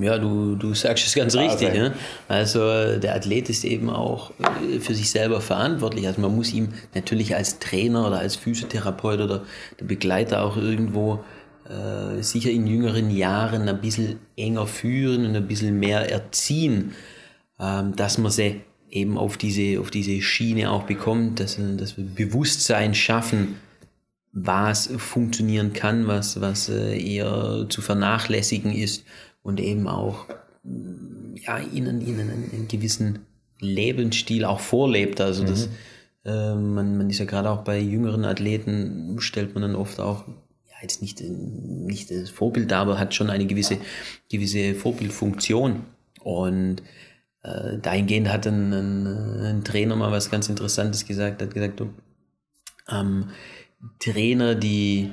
Ja, 0.00 0.18
du, 0.18 0.56
du 0.56 0.74
sagst 0.74 1.06
es 1.06 1.14
ganz 1.14 1.36
richtig. 1.36 1.74
Ja? 1.74 1.92
Also 2.28 2.98
der 2.98 3.14
Athlet 3.14 3.50
ist 3.50 3.64
eben 3.64 3.90
auch 3.90 4.30
äh, 4.40 4.78
für 4.80 4.94
sich 4.94 5.10
selber 5.10 5.40
verantwortlich. 5.40 6.06
Also 6.06 6.20
man 6.20 6.34
muss 6.34 6.52
ihm 6.52 6.68
natürlich 6.94 7.34
als 7.34 7.58
Trainer 7.58 8.06
oder 8.06 8.18
als 8.18 8.36
Physiotherapeut 8.36 9.20
oder 9.20 9.42
der 9.78 9.84
Begleiter 9.84 10.42
auch 10.42 10.56
irgendwo 10.56 11.20
äh, 11.68 12.22
sicher 12.22 12.50
in 12.50 12.66
jüngeren 12.66 13.10
Jahren 13.10 13.68
ein 13.68 13.80
bisschen 13.80 14.18
enger 14.36 14.66
führen 14.66 15.26
und 15.26 15.36
ein 15.36 15.46
bisschen 15.46 15.78
mehr 15.78 16.10
erziehen, 16.10 16.92
ähm, 17.58 17.94
dass 17.96 18.18
man 18.18 18.30
sie 18.30 18.60
eben 18.90 19.16
auf 19.16 19.36
diese, 19.36 19.80
auf 19.80 19.90
diese 19.90 20.20
Schiene 20.20 20.70
auch 20.70 20.84
bekommt, 20.84 21.40
dass, 21.40 21.58
dass 21.76 21.96
wir 21.96 22.04
Bewusstsein 22.04 22.94
schaffen, 22.94 23.56
was 24.32 24.88
funktionieren 24.96 25.72
kann, 25.72 26.06
was, 26.06 26.40
was 26.40 26.68
äh, 26.68 26.98
eher 26.98 27.66
zu 27.68 27.82
vernachlässigen 27.82 28.72
ist 28.72 29.04
und 29.42 29.60
eben 29.60 29.88
auch 29.88 30.26
ja, 30.64 31.58
ihnen, 31.58 32.00
ihnen 32.00 32.30
einen, 32.30 32.50
einen 32.52 32.68
gewissen 32.68 33.20
Lebensstil 33.60 34.44
auch 34.44 34.60
vorlebt. 34.60 35.20
Also 35.20 35.44
das, 35.44 35.68
mhm. 35.68 35.72
äh, 36.24 36.54
man, 36.54 36.96
man 36.98 37.10
ist 37.10 37.18
ja 37.18 37.24
gerade 37.24 37.50
auch 37.50 37.62
bei 37.64 37.78
jüngeren 37.78 38.24
Athleten, 38.24 39.16
stellt 39.18 39.54
man 39.54 39.62
dann 39.62 39.74
oft 39.74 40.00
auch, 40.00 40.24
jetzt 40.82 41.02
nicht, 41.02 41.20
nicht 41.20 42.10
das 42.10 42.30
Vorbild 42.30 42.70
da, 42.70 42.82
aber 42.82 42.98
hat 42.98 43.14
schon 43.14 43.30
eine 43.30 43.46
gewisse, 43.46 43.78
gewisse 44.30 44.74
Vorbildfunktion. 44.74 45.84
Und 46.20 46.82
äh, 47.42 47.78
dahingehend 47.78 48.28
hat 48.28 48.46
ein, 48.46 48.72
ein, 48.72 49.06
ein, 49.44 49.64
Trainer 49.64 49.96
mal 49.96 50.12
was 50.12 50.30
ganz 50.30 50.48
Interessantes 50.48 51.06
gesagt, 51.06 51.42
hat 51.42 51.54
gesagt, 51.54 51.82
ähm, 52.90 53.30
Trainer, 53.98 54.54
die, 54.54 55.10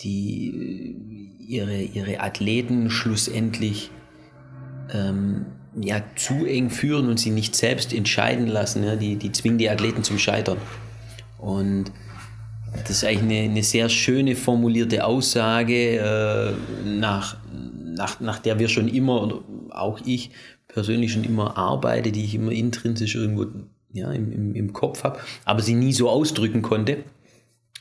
die 0.00 1.36
ihre, 1.48 1.80
ihre 1.80 2.20
Athleten 2.20 2.90
schlussendlich 2.90 3.90
ähm, 4.92 5.46
ja, 5.80 6.02
zu 6.16 6.46
eng 6.46 6.70
führen 6.70 7.08
und 7.08 7.18
sie 7.18 7.30
nicht 7.30 7.54
selbst 7.54 7.92
entscheiden 7.92 8.46
lassen. 8.46 8.84
Ja, 8.84 8.96
die, 8.96 9.16
die 9.16 9.32
zwingen 9.32 9.58
die 9.58 9.68
Athleten 9.70 10.02
zum 10.04 10.18
Scheitern. 10.18 10.58
Und 11.38 11.92
das 12.86 12.98
ist 12.98 13.04
eigentlich 13.04 13.40
eine, 13.40 13.50
eine 13.50 13.62
sehr 13.62 13.88
schöne 13.88 14.36
formulierte 14.36 15.04
Aussage, 15.04 15.96
äh, 15.96 16.52
nach, 16.88 17.36
nach, 17.84 18.20
nach 18.20 18.38
der 18.38 18.58
wir 18.58 18.68
schon 18.68 18.88
immer, 18.88 19.42
auch 19.70 20.00
ich 20.04 20.30
persönlich 20.68 21.12
schon 21.12 21.24
immer 21.24 21.56
arbeite, 21.56 22.12
die 22.12 22.24
ich 22.24 22.34
immer 22.34 22.52
intrinsisch 22.52 23.14
irgendwo 23.16 23.46
ja, 23.92 24.12
im, 24.12 24.30
im, 24.30 24.54
im 24.54 24.72
Kopf 24.72 25.04
habe, 25.04 25.18
aber 25.44 25.62
sie 25.62 25.74
nie 25.74 25.92
so 25.92 26.08
ausdrücken 26.08 26.62
konnte. 26.62 26.98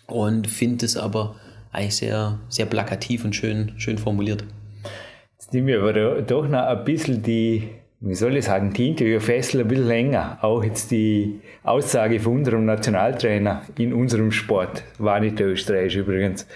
Und 0.08 0.48
finde 0.48 0.86
es 0.86 0.98
aber 0.98 1.36
eigentlich 1.72 1.96
sehr, 1.96 2.40
sehr 2.48 2.66
plakativ 2.66 3.26
und 3.26 3.36
schön, 3.36 3.74
schön 3.78 3.98
formuliert. 3.98 4.44
Jetzt 5.34 5.54
nehmen 5.54 5.68
wir 5.68 5.82
aber 5.82 6.22
doch 6.22 6.48
noch 6.48 6.60
ein 6.60 6.84
bisschen 6.84 7.22
die 7.22 7.70
wie 8.06 8.14
soll 8.14 8.38
ich 8.38 8.46
sagen, 8.46 8.72
die 8.72 8.90
Interviewfessel 8.90 9.62
ein 9.62 9.68
bisschen 9.68 9.88
länger. 9.88 10.38
Auch 10.42 10.64
jetzt 10.64 10.92
die 10.92 11.40
Aussage 11.64 12.20
von 12.20 12.34
unserem 12.34 12.64
Nationaltrainer 12.64 13.64
in 13.80 13.94
unserem 13.94 14.32
Sport, 14.32 14.84
war 15.00 15.20
nicht 15.20 15.40
der 15.40 15.48
Österreich 15.48 15.96
übrigens, 15.96 16.48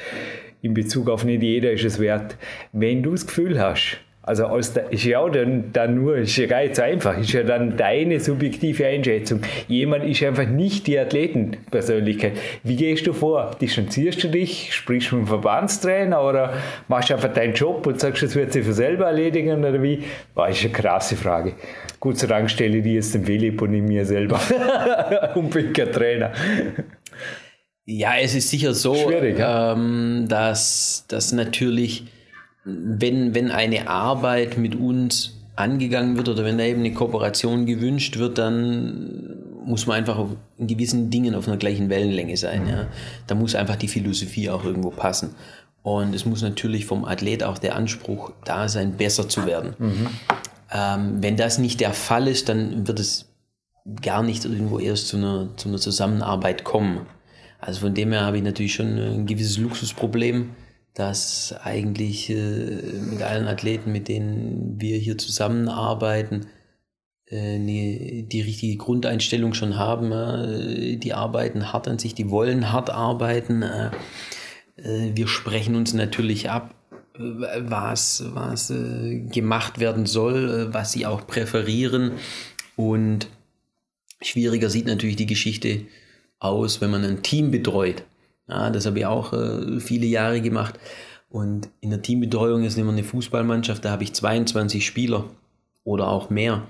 in 0.62 0.76
Bezug 0.76 1.10
auf 1.10 1.26
nicht 1.26 1.42
jeder 1.42 1.72
ist 1.72 1.86
es 1.86 2.00
wert. 2.00 2.38
Wenn 2.72 3.02
du 3.02 3.12
das 3.12 3.26
Gefühl 3.26 3.60
hast, 3.60 3.98
also 4.30 4.46
aus 4.46 4.74
der, 4.74 4.92
ist 4.92 5.06
ja 5.06 5.28
dann, 5.28 5.74
dann 5.74 5.96
nur, 5.96 6.18
ist 6.18 6.38
ja 6.38 6.46
gar 6.46 6.62
nicht 6.62 6.76
so 6.76 6.84
einfach, 6.84 7.18
ist 7.18 7.34
ja 7.34 7.42
dann 7.42 7.76
deine 7.78 8.20
subjektive 8.20 8.86
Einschätzung. 8.86 9.42
Jemand 9.68 10.04
ist 10.04 10.22
einfach 10.22 10.46
nicht 10.46 10.86
die 10.86 11.00
Athletenpersönlichkeit. 11.00 12.34
Wie 12.62 12.76
gehst 12.76 13.08
du 13.08 13.14
vor? 13.14 13.50
Distanzierst 13.60 14.24
du 14.24 14.28
dich, 14.28 14.72
sprichst 14.76 15.10
du 15.10 15.16
mit 15.16 15.26
dem 15.26 15.30
Verbandstrainer 15.30 16.24
oder 16.24 16.54
machst 16.88 17.10
du 17.10 17.16
einfach 17.16 17.34
deinen 17.34 17.56
Job 17.56 17.88
und 17.88 18.00
sagst, 18.00 18.22
das 18.22 18.36
wird 18.36 18.54
sich 18.54 18.64
für 18.64 18.74
selber 18.74 19.08
erledigen 19.08 19.66
oder 19.66 19.82
wie? 19.82 20.04
War 20.36 20.48
ist 20.48 20.64
eine 20.64 20.74
krasse 20.74 21.16
Frage. 21.16 21.54
Gott 22.00 22.20
sei 22.20 22.28
Dank 22.28 22.52
stelle 22.52 22.78
ich 22.78 22.84
die 22.84 22.94
jetzt 22.94 23.16
dem 23.16 23.26
Philipp 23.26 23.60
und 23.64 23.72
nicht 23.72 23.88
mir 23.88 24.06
selber. 24.06 24.40
und 25.34 25.50
bin 25.50 25.74
kein 25.74 25.92
Trainer. 25.92 26.34
Ja, 27.88 28.12
es 28.22 28.36
ist 28.36 28.52
sicher 28.52 28.76
so, 28.76 29.10
ähm, 29.12 30.28
dass, 30.30 31.06
dass 31.08 31.32
natürlich 31.32 32.04
wenn, 32.64 33.36
wenn 33.36 33.52
eine 33.52 33.88
Arbeit 33.88 34.58
mit 34.58 34.76
uns 34.76 35.36
angegangen 35.56 36.16
wird 36.16 36.30
oder 36.30 36.46
wenn 36.46 36.58
da 36.58 36.64
eben 36.64 36.80
eine 36.80 36.94
Kooperation 36.94 37.66
gewünscht 37.66 38.18
wird, 38.18 38.38
dann 38.38 39.36
muss 39.66 39.86
man 39.86 39.98
einfach 39.98 40.26
in 40.58 40.68
gewissen 40.68 41.10
Dingen 41.10 41.36
auf 41.36 41.48
einer 41.48 41.58
gleichen 41.58 41.90
Wellenlänge 41.90 42.38
sein. 42.38 42.68
Ja. 42.68 42.88
Da 43.28 43.36
muss 43.36 43.56
einfach 43.56 43.76
die 43.76 43.88
Philosophie 43.88 44.50
auch 44.50 44.64
irgendwo 44.64 44.90
passen. 44.90 45.36
Und 45.84 46.16
es 46.16 46.26
muss 46.26 46.42
natürlich 46.42 46.86
vom 46.86 47.06
Athlet 47.06 47.44
auch 47.44 47.58
der 47.58 47.76
Anspruch 47.76 48.32
da 48.46 48.68
sein, 48.68 48.94
besser 48.94 49.28
zu 49.28 49.46
werden. 49.46 49.76
Mhm. 49.78 50.08
Ähm, 50.72 51.18
wenn 51.22 51.36
das 51.36 51.58
nicht 51.58 51.80
der 51.80 51.94
Fall 51.94 52.28
ist, 52.28 52.50
dann 52.50 52.88
wird 52.88 53.00
es 53.00 53.26
gar 54.02 54.24
nicht 54.24 54.46
irgendwo 54.46 54.80
erst 54.80 55.08
zu 55.08 55.18
einer, 55.18 55.50
zu 55.56 55.70
einer 55.70 55.78
Zusammenarbeit 55.78 56.64
kommen. 56.64 57.06
Also 57.60 57.82
von 57.82 57.94
dem 57.94 58.12
her 58.12 58.22
habe 58.22 58.38
ich 58.38 58.44
natürlich 58.44 58.74
schon 58.74 58.98
ein 58.98 59.26
gewisses 59.26 59.58
Luxusproblem 59.58 60.52
dass 60.94 61.56
eigentlich 61.64 62.30
äh, 62.30 62.82
mit 63.10 63.22
allen 63.22 63.48
Athleten, 63.48 63.92
mit 63.92 64.08
denen 64.08 64.80
wir 64.80 64.98
hier 64.98 65.18
zusammenarbeiten, 65.18 66.48
äh, 67.30 67.60
die, 67.60 68.24
die 68.28 68.42
richtige 68.42 68.78
Grundeinstellung 68.78 69.54
schon 69.54 69.78
haben. 69.78 70.12
Äh, 70.12 70.98
die 70.98 71.14
arbeiten 71.14 71.72
hart 71.72 71.88
an 71.88 72.00
sich, 72.00 72.16
die 72.16 72.30
wollen 72.30 72.72
hart 72.72 72.90
arbeiten. 72.90 73.62
Äh, 73.62 73.92
wir 74.78 75.28
sprechen 75.28 75.76
uns 75.76 75.94
natürlich 75.94 76.50
ab, 76.50 76.74
was, 77.18 78.24
was 78.34 78.70
gemacht 78.70 79.82
werden 79.82 80.06
soll, 80.06 80.74
was 80.74 80.94
sie 80.94 81.06
auch 81.06 81.28
präferieren. 81.28 82.14
Und 82.78 83.28
schwieriger 84.22 84.70
sieht 84.70 84.86
natürlich 84.86 85.18
die 85.18 85.26
Geschichte 85.26 85.82
aus, 86.40 86.80
wenn 86.80 86.92
man 86.92 87.04
ein 87.04 87.22
Team 87.22 87.52
betreut. 87.52 88.04
Ja, 88.50 88.70
das 88.70 88.86
habe 88.86 89.00
ich 89.00 89.06
auch 89.06 89.34
äh, 89.34 89.80
viele 89.80 90.08
Jahre 90.08 90.42
gemacht. 90.42 90.80
Und 91.30 91.70
in 91.80 91.92
der 91.92 92.02
Teambetreuung 92.02 92.64
ist 92.64 92.78
immer 92.78 92.92
eine 92.92 93.04
Fußballmannschaft, 93.04 93.86
da 93.86 93.92
habe 93.92 94.04
ich 94.04 94.14
22 94.14 94.86
Spieler 94.86 95.26
oder 95.84 96.08
auch 96.08 96.30
mehr. 96.30 96.64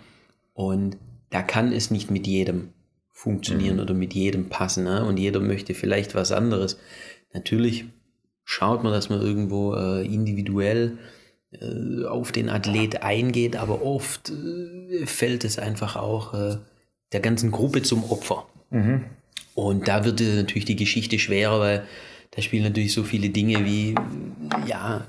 Und 0.54 0.98
da 1.30 1.42
kann 1.42 1.72
es 1.72 1.92
nicht 1.92 2.12
mit 2.12 2.28
jedem 2.28 2.70
funktionieren 3.12 3.78
mhm. 3.78 3.82
oder 3.82 3.94
mit 3.94 4.14
jedem 4.14 4.50
passen. 4.50 4.84
Ne? 4.84 5.06
Und 5.06 5.18
jeder 5.18 5.40
möchte 5.40 5.74
vielleicht 5.74 6.16
was 6.16 6.32
anderes. 6.32 6.78
Natürlich 7.34 7.86
schaut 8.44 8.84
man, 8.84 8.92
dass 8.92 9.10
man 9.10 9.22
irgendwo 9.22 9.76
äh, 9.76 10.06
individuell 10.06 10.98
äh, 11.52 12.06
auf 12.06 12.32
den 12.32 12.50
Athlet 12.50 13.04
eingeht, 13.04 13.56
aber 13.56 13.82
oft 13.82 14.30
äh, 14.32 15.06
fällt 15.06 15.44
es 15.46 15.60
einfach 15.60 15.96
auch 15.96 16.34
äh, 16.34 16.58
der 17.12 17.20
ganzen 17.20 17.52
Gruppe 17.52 17.82
zum 17.82 18.04
Opfer. 18.04 18.46
Mhm. 18.70 19.06
Und 19.60 19.88
da 19.88 20.06
wird 20.06 20.22
natürlich 20.22 20.66
die 20.66 20.76
Geschichte 20.76 21.20
schwerer, 21.20 21.60
weil 21.60 21.88
da 22.32 22.42
spielen 22.42 22.64
natürlich 22.64 22.94
so 22.94 23.04
viele 23.04 23.30
Dinge 23.30 23.66
wie, 23.66 23.96
ja, 24.68 25.06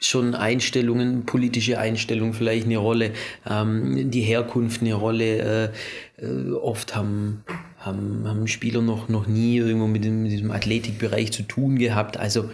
schon 0.00 0.34
Einstellungen, 0.34 1.26
politische 1.26 1.78
Einstellungen 1.78 2.32
vielleicht 2.32 2.66
eine 2.66 2.78
Rolle, 2.78 3.12
ähm, 3.48 4.10
die 4.10 4.22
Herkunft 4.22 4.80
eine 4.80 4.94
Rolle. 4.94 5.72
Äh, 6.18 6.24
äh, 6.24 6.52
oft 6.52 6.94
haben, 6.94 7.44
haben, 7.78 8.26
haben 8.26 8.46
Spieler 8.46 8.82
noch, 8.82 9.08
noch 9.08 9.26
nie 9.26 9.58
irgendwo 9.58 9.86
mit, 9.86 10.04
dem, 10.04 10.22
mit 10.22 10.32
diesem 10.32 10.50
Athletikbereich 10.50 11.32
zu 11.32 11.42
tun 11.42 11.78
gehabt. 11.78 12.16
Also 12.16 12.50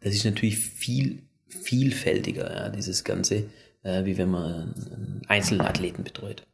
das 0.00 0.14
ist 0.14 0.24
natürlich 0.24 0.58
viel 0.58 1.22
vielfältiger, 1.48 2.54
ja, 2.54 2.68
dieses 2.68 3.04
Ganze, 3.04 3.44
äh, 3.82 4.04
wie 4.04 4.18
wenn 4.18 4.30
man 4.30 4.74
einen 4.74 5.22
Einzelathleten 5.28 6.04
betreut. 6.04 6.46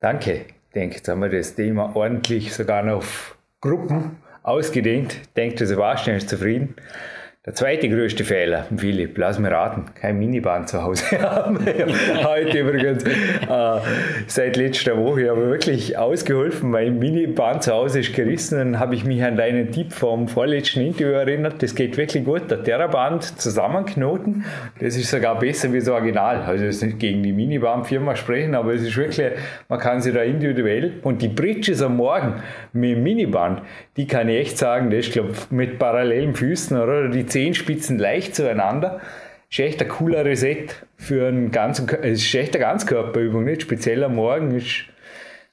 Danke 0.00 0.46
denke, 0.78 0.96
jetzt 0.96 1.08
haben 1.08 1.20
wir 1.20 1.28
das 1.28 1.54
Thema 1.54 1.94
ordentlich 1.96 2.54
sogar 2.54 2.82
noch 2.82 2.98
auf 2.98 3.36
Gruppen 3.60 4.18
ausgedehnt. 4.42 5.20
Denkt, 5.36 5.60
also 5.60 5.76
war 5.76 5.98
schnell 5.98 6.24
zufrieden. 6.24 6.76
Der 7.46 7.54
zweite 7.54 7.88
größte 7.88 8.24
Fehler, 8.24 8.66
Philipp, 8.76 9.16
lass 9.16 9.38
mir 9.38 9.52
raten, 9.52 9.84
kein 9.94 10.18
Minibahn 10.18 10.66
zu 10.66 10.82
Hause 10.82 11.20
haben. 11.22 11.60
Heute 12.24 12.58
übrigens, 12.58 13.04
äh, 13.04 13.80
seit 14.26 14.56
letzter 14.56 14.98
Woche, 14.98 15.30
aber 15.30 15.46
wirklich 15.46 15.96
ausgeholfen. 15.96 16.68
Mein 16.68 16.98
Minibahn 16.98 17.62
zu 17.62 17.72
Hause 17.72 18.00
ist 18.00 18.12
gerissen. 18.12 18.58
Dann 18.58 18.80
habe 18.80 18.96
ich 18.96 19.04
mich 19.04 19.22
an 19.22 19.36
deinen 19.36 19.70
Tipp 19.70 19.92
vom 19.92 20.26
vorletzten 20.26 20.80
Interview 20.80 21.12
erinnert. 21.12 21.62
Das 21.62 21.76
geht 21.76 21.96
wirklich 21.96 22.24
gut. 22.24 22.50
Der 22.50 22.64
Terraband 22.64 23.40
zusammenknoten, 23.40 24.44
das 24.80 24.96
ist 24.96 25.08
sogar 25.08 25.38
besser 25.38 25.72
wie 25.72 25.78
das 25.78 25.88
Original. 25.88 26.42
Also, 26.42 26.64
es 26.64 26.78
ist 26.78 26.82
nicht 26.82 26.98
gegen 26.98 27.22
die 27.22 27.32
Minibahn-Firma 27.32 28.16
sprechen, 28.16 28.56
aber 28.56 28.74
es 28.74 28.82
ist 28.82 28.96
wirklich, 28.96 29.30
man 29.68 29.78
kann 29.78 30.00
sie 30.00 30.10
da 30.10 30.22
individuell. 30.22 30.94
Und 31.04 31.22
die 31.22 31.28
Bridges 31.28 31.82
am 31.82 31.98
Morgen 31.98 32.42
mit 32.72 32.96
dem 32.96 33.04
Miniband, 33.04 33.62
die 33.96 34.08
kann 34.08 34.28
ich 34.28 34.40
echt 34.40 34.58
sagen, 34.58 34.90
das 34.90 35.06
ist, 35.06 35.12
glaube 35.12 35.34
mit 35.50 35.78
parallelen 35.78 36.34
Füßen 36.34 36.76
oder 36.76 37.08
die 37.08 37.27
Zehenspitzen 37.28 37.98
leicht 37.98 38.34
zueinander. 38.34 39.00
Ist 39.50 39.60
echt 39.60 39.82
ein 39.82 39.88
cooler 39.88 40.24
Reset 40.24 40.66
für 40.96 41.28
einen 41.28 41.50
ganzen, 41.50 41.88
es 41.88 42.22
ist 42.22 42.34
echt 42.34 42.54
eine 42.54 42.64
Ganzkörperübung, 42.64 43.44
nicht? 43.44 43.62
Speziell 43.62 44.04
am 44.04 44.14
Morgen 44.14 44.54
ist, 44.54 44.84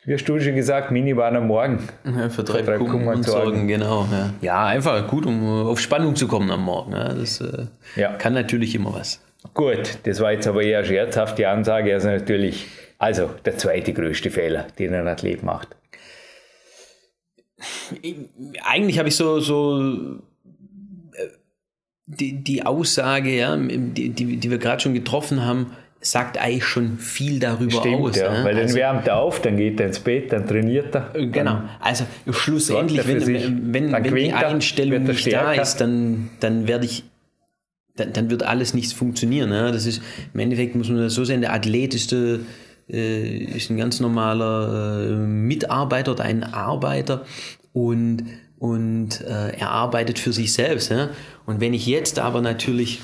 wie 0.03 0.13
hast 0.13 0.25
du 0.25 0.39
schon 0.39 0.55
gesagt, 0.55 0.91
Minibahn 0.91 1.35
am 1.35 1.47
Morgen. 1.47 1.79
Ja, 2.03 2.29
für 2.29 2.43
drei 2.43 2.61
Kummer 2.77 3.13
und 3.13 3.23
Sorgen, 3.23 3.67
genau. 3.67 4.07
Ja. 4.11 4.33
ja. 4.41 4.65
einfach 4.65 5.07
gut, 5.07 5.25
um 5.25 5.65
auf 5.65 5.79
Spannung 5.79 6.15
zu 6.15 6.27
kommen 6.27 6.51
am 6.51 6.61
Morgen. 6.61 6.91
Ja, 6.91 7.13
das 7.13 7.41
äh, 7.41 7.67
ja. 7.95 8.13
kann 8.13 8.33
natürlich 8.33 8.75
immer 8.75 8.93
was. 8.93 9.21
Gut, 9.53 9.99
das 10.03 10.19
war 10.19 10.31
jetzt 10.31 10.47
aber 10.47 10.61
eher 10.61 10.83
scherzhaft 10.83 11.37
die 11.37 11.45
Ansage. 11.45 11.93
Also 11.93 12.09
natürlich, 12.09 12.67
also 12.97 13.29
der 13.45 13.57
zweite 13.57 13.93
größte 13.93 14.29
Fehler, 14.29 14.67
den 14.77 14.93
ein 14.93 15.07
Athlet 15.07 15.41
macht. 15.41 15.69
Eigentlich 18.63 18.99
habe 18.99 19.07
ich 19.07 19.15
so, 19.15 19.39
so 19.39 20.19
die, 22.07 22.43
die 22.43 22.65
Aussage, 22.65 23.35
ja, 23.35 23.55
die, 23.57 24.09
die, 24.09 24.37
die 24.37 24.51
wir 24.51 24.57
gerade 24.57 24.81
schon 24.81 24.93
getroffen 24.93 25.43
haben, 25.45 25.71
sagt 26.01 26.37
eigentlich 26.37 26.65
schon 26.65 26.99
viel 26.99 27.39
darüber 27.39 27.79
Stimmt, 27.79 28.01
aus. 28.01 28.15
ja, 28.17 28.31
ne? 28.31 28.43
weil 28.43 28.53
dann 28.53 28.63
Also- 28.63 28.75
wärmt 28.75 29.07
er 29.07 29.17
auf, 29.17 29.41
dann 29.41 29.57
geht 29.57 29.79
er 29.79 29.87
ins 29.87 29.99
Bett, 29.99 30.31
dann 30.31 30.45
trainiert 30.45 30.93
er. 30.95 31.09
Genau, 31.13 31.61
also 31.79 32.05
schlussendlich, 32.29 33.07
wenn, 33.07 33.19
sich, 33.21 33.43
wenn, 33.45 33.73
wenn, 33.73 33.91
dann 33.91 34.03
wenn 34.03 34.15
die 34.15 34.33
Einstellung 34.33 35.03
nicht 35.03 35.33
da 35.33 35.53
ist, 35.53 35.77
dann, 35.77 36.29
dann 36.41 36.67
werde 36.67 36.85
ich, 36.85 37.05
dann, 37.95 38.13
dann 38.13 38.29
wird 38.29 38.43
alles 38.43 38.75
nichts 38.75 38.93
funktionieren. 38.93 39.49
Ne? 39.49 39.71
Das 39.71 39.87
ist, 39.87 40.01
Im 40.33 40.39
Endeffekt 40.41 40.75
muss 40.75 40.89
man 40.89 40.99
das 40.99 41.15
so 41.15 41.23
sehen, 41.25 41.41
der 41.41 41.53
Athlet 41.53 41.95
ist, 41.95 42.13
äh, 42.13 42.37
äh, 42.87 43.37
ist 43.55 43.71
ein 43.71 43.77
ganz 43.77 43.99
normaler 43.99 45.07
äh, 45.09 45.11
Mitarbeiter 45.15 46.11
oder 46.11 46.25
ein 46.25 46.43
Arbeiter 46.43 47.25
und, 47.73 48.25
und 48.59 49.21
äh, 49.21 49.57
er 49.57 49.71
arbeitet 49.71 50.19
für 50.19 50.33
sich 50.33 50.53
selbst. 50.53 50.91
Ne? 50.91 51.09
Und 51.45 51.61
wenn 51.61 51.73
ich 51.73 51.85
jetzt 51.85 52.19
aber 52.19 52.41
natürlich 52.41 53.01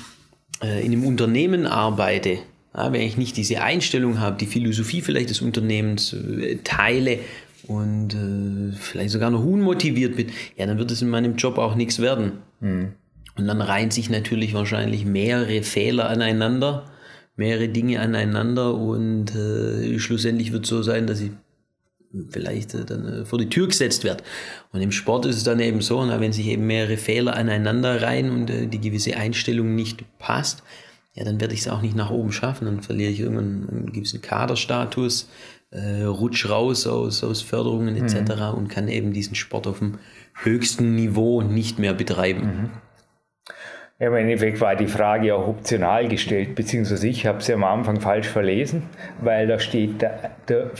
äh, 0.62 0.84
in 0.84 0.92
einem 0.92 1.04
Unternehmen 1.04 1.66
arbeite, 1.66 2.38
ja, 2.74 2.92
wenn 2.92 3.02
ich 3.02 3.16
nicht 3.16 3.36
diese 3.36 3.62
Einstellung 3.62 4.18
habe, 4.20 4.38
die 4.38 4.46
Philosophie 4.46 5.02
vielleicht 5.02 5.30
des 5.30 5.42
Unternehmens 5.42 6.12
äh, 6.12 6.58
teile 6.64 7.18
und 7.66 8.14
äh, 8.14 8.76
vielleicht 8.76 9.10
sogar 9.10 9.30
noch 9.30 9.44
unmotiviert 9.44 10.16
bin, 10.16 10.28
ja, 10.56 10.66
dann 10.66 10.78
wird 10.78 10.90
es 10.90 11.02
in 11.02 11.08
meinem 11.08 11.36
Job 11.36 11.58
auch 11.58 11.74
nichts 11.74 12.00
werden. 12.00 12.32
Und 12.60 13.46
dann 13.46 13.60
reihen 13.60 13.90
sich 13.90 14.10
natürlich 14.10 14.54
wahrscheinlich 14.54 15.04
mehrere 15.04 15.62
Fehler 15.62 16.08
aneinander, 16.08 16.86
mehrere 17.36 17.68
Dinge 17.68 18.00
aneinander 18.00 18.74
und 18.74 19.34
äh, 19.34 19.98
schlussendlich 19.98 20.52
wird 20.52 20.64
es 20.64 20.70
so 20.70 20.82
sein, 20.82 21.06
dass 21.06 21.20
ich 21.20 21.30
vielleicht 22.30 22.74
äh, 22.74 22.84
dann 22.84 23.06
äh, 23.06 23.24
vor 23.24 23.38
die 23.38 23.48
Tür 23.48 23.68
gesetzt 23.68 24.04
wird. 24.04 24.22
Und 24.72 24.80
im 24.80 24.92
Sport 24.92 25.26
ist 25.26 25.36
es 25.36 25.44
dann 25.44 25.60
eben 25.60 25.80
so, 25.80 26.04
na, 26.04 26.20
wenn 26.20 26.32
sich 26.32 26.46
eben 26.46 26.66
mehrere 26.66 26.96
Fehler 26.96 27.34
aneinander 27.34 28.02
reihen 28.02 28.30
und 28.30 28.50
äh, 28.50 28.66
die 28.66 28.80
gewisse 28.80 29.16
Einstellung 29.16 29.74
nicht 29.74 30.04
passt, 30.18 30.62
ja, 31.14 31.24
dann 31.24 31.40
werde 31.40 31.54
ich 31.54 31.60
es 31.60 31.68
auch 31.68 31.82
nicht 31.82 31.96
nach 31.96 32.10
oben 32.10 32.32
schaffen. 32.32 32.64
Dann 32.64 32.82
verliere 32.82 33.10
ich 33.10 33.20
irgendwann 33.20 33.68
einen 33.68 33.92
gewissen 33.92 34.22
Kaderstatus, 34.22 35.28
äh, 35.70 36.04
rutsch 36.04 36.48
raus 36.48 36.86
aus, 36.86 37.22
aus 37.22 37.42
Förderungen 37.42 37.96
etc. 37.96 38.54
und 38.54 38.68
kann 38.68 38.88
eben 38.88 39.12
diesen 39.12 39.34
Sport 39.34 39.66
auf 39.66 39.78
dem 39.78 39.98
höchsten 40.34 40.94
Niveau 40.94 41.42
nicht 41.42 41.78
mehr 41.78 41.94
betreiben. 41.94 42.70
Ja, 44.02 44.08
im 44.08 44.16
Endeffekt 44.16 44.60
war 44.60 44.74
die 44.74 44.88
Frage 44.88 45.32
auch 45.32 45.46
optional 45.46 46.08
gestellt, 46.08 46.56
beziehungsweise 46.56 47.06
ich 47.06 47.24
habe 47.24 47.40
sie 47.40 47.54
am 47.54 47.62
Anfang 47.62 48.00
falsch 48.00 48.26
verlesen, 48.26 48.82
weil 49.20 49.46
da 49.46 49.60
steht 49.60 50.02
der, 50.02 50.32
der, 50.48 50.70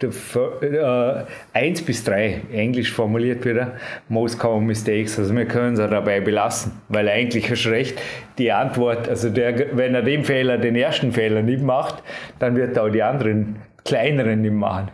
der, 0.00 1.26
äh, 1.52 1.58
1 1.58 1.82
bis 1.82 2.04
3, 2.04 2.40
englisch 2.50 2.90
formuliert 2.90 3.44
wieder, 3.44 3.72
most 4.08 4.38
common 4.38 4.64
mistakes, 4.64 5.18
also 5.18 5.36
wir 5.36 5.44
können 5.44 5.74
es 5.74 5.78
dabei 5.78 6.20
belassen, 6.20 6.72
weil 6.88 7.06
eigentlich 7.10 7.50
hast 7.50 7.64
du 7.64 7.68
recht, 7.68 8.00
die 8.38 8.50
Antwort, 8.50 9.10
also 9.10 9.28
der, 9.28 9.76
wenn 9.76 9.94
er 9.94 10.00
den 10.00 10.24
Fehler, 10.24 10.56
den 10.56 10.74
ersten 10.74 11.12
Fehler 11.12 11.42
nicht 11.42 11.62
macht, 11.62 12.02
dann 12.38 12.56
wird 12.56 12.78
er 12.78 12.84
auch 12.84 12.88
die 12.88 13.02
anderen 13.02 13.56
kleineren 13.84 14.40
nicht 14.40 14.54
machen. 14.54 14.88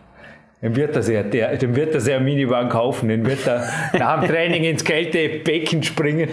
Dann 0.61 0.75
wird 0.75 0.93
er 0.93 1.03
sich, 1.03 1.17
der, 1.29 1.55
dann 1.55 1.73
wird 1.73 1.95
er 1.95 2.15
eine 2.15 2.25
Minivan 2.25 2.67
kaufen, 2.67 3.07
dann 3.07 3.25
wird 3.25 3.47
er 3.47 3.63
nach 3.97 4.19
dem 4.19 4.29
Training 4.29 4.65
ins 4.65 4.83
Kältebecken 4.83 5.83
springen 5.83 6.27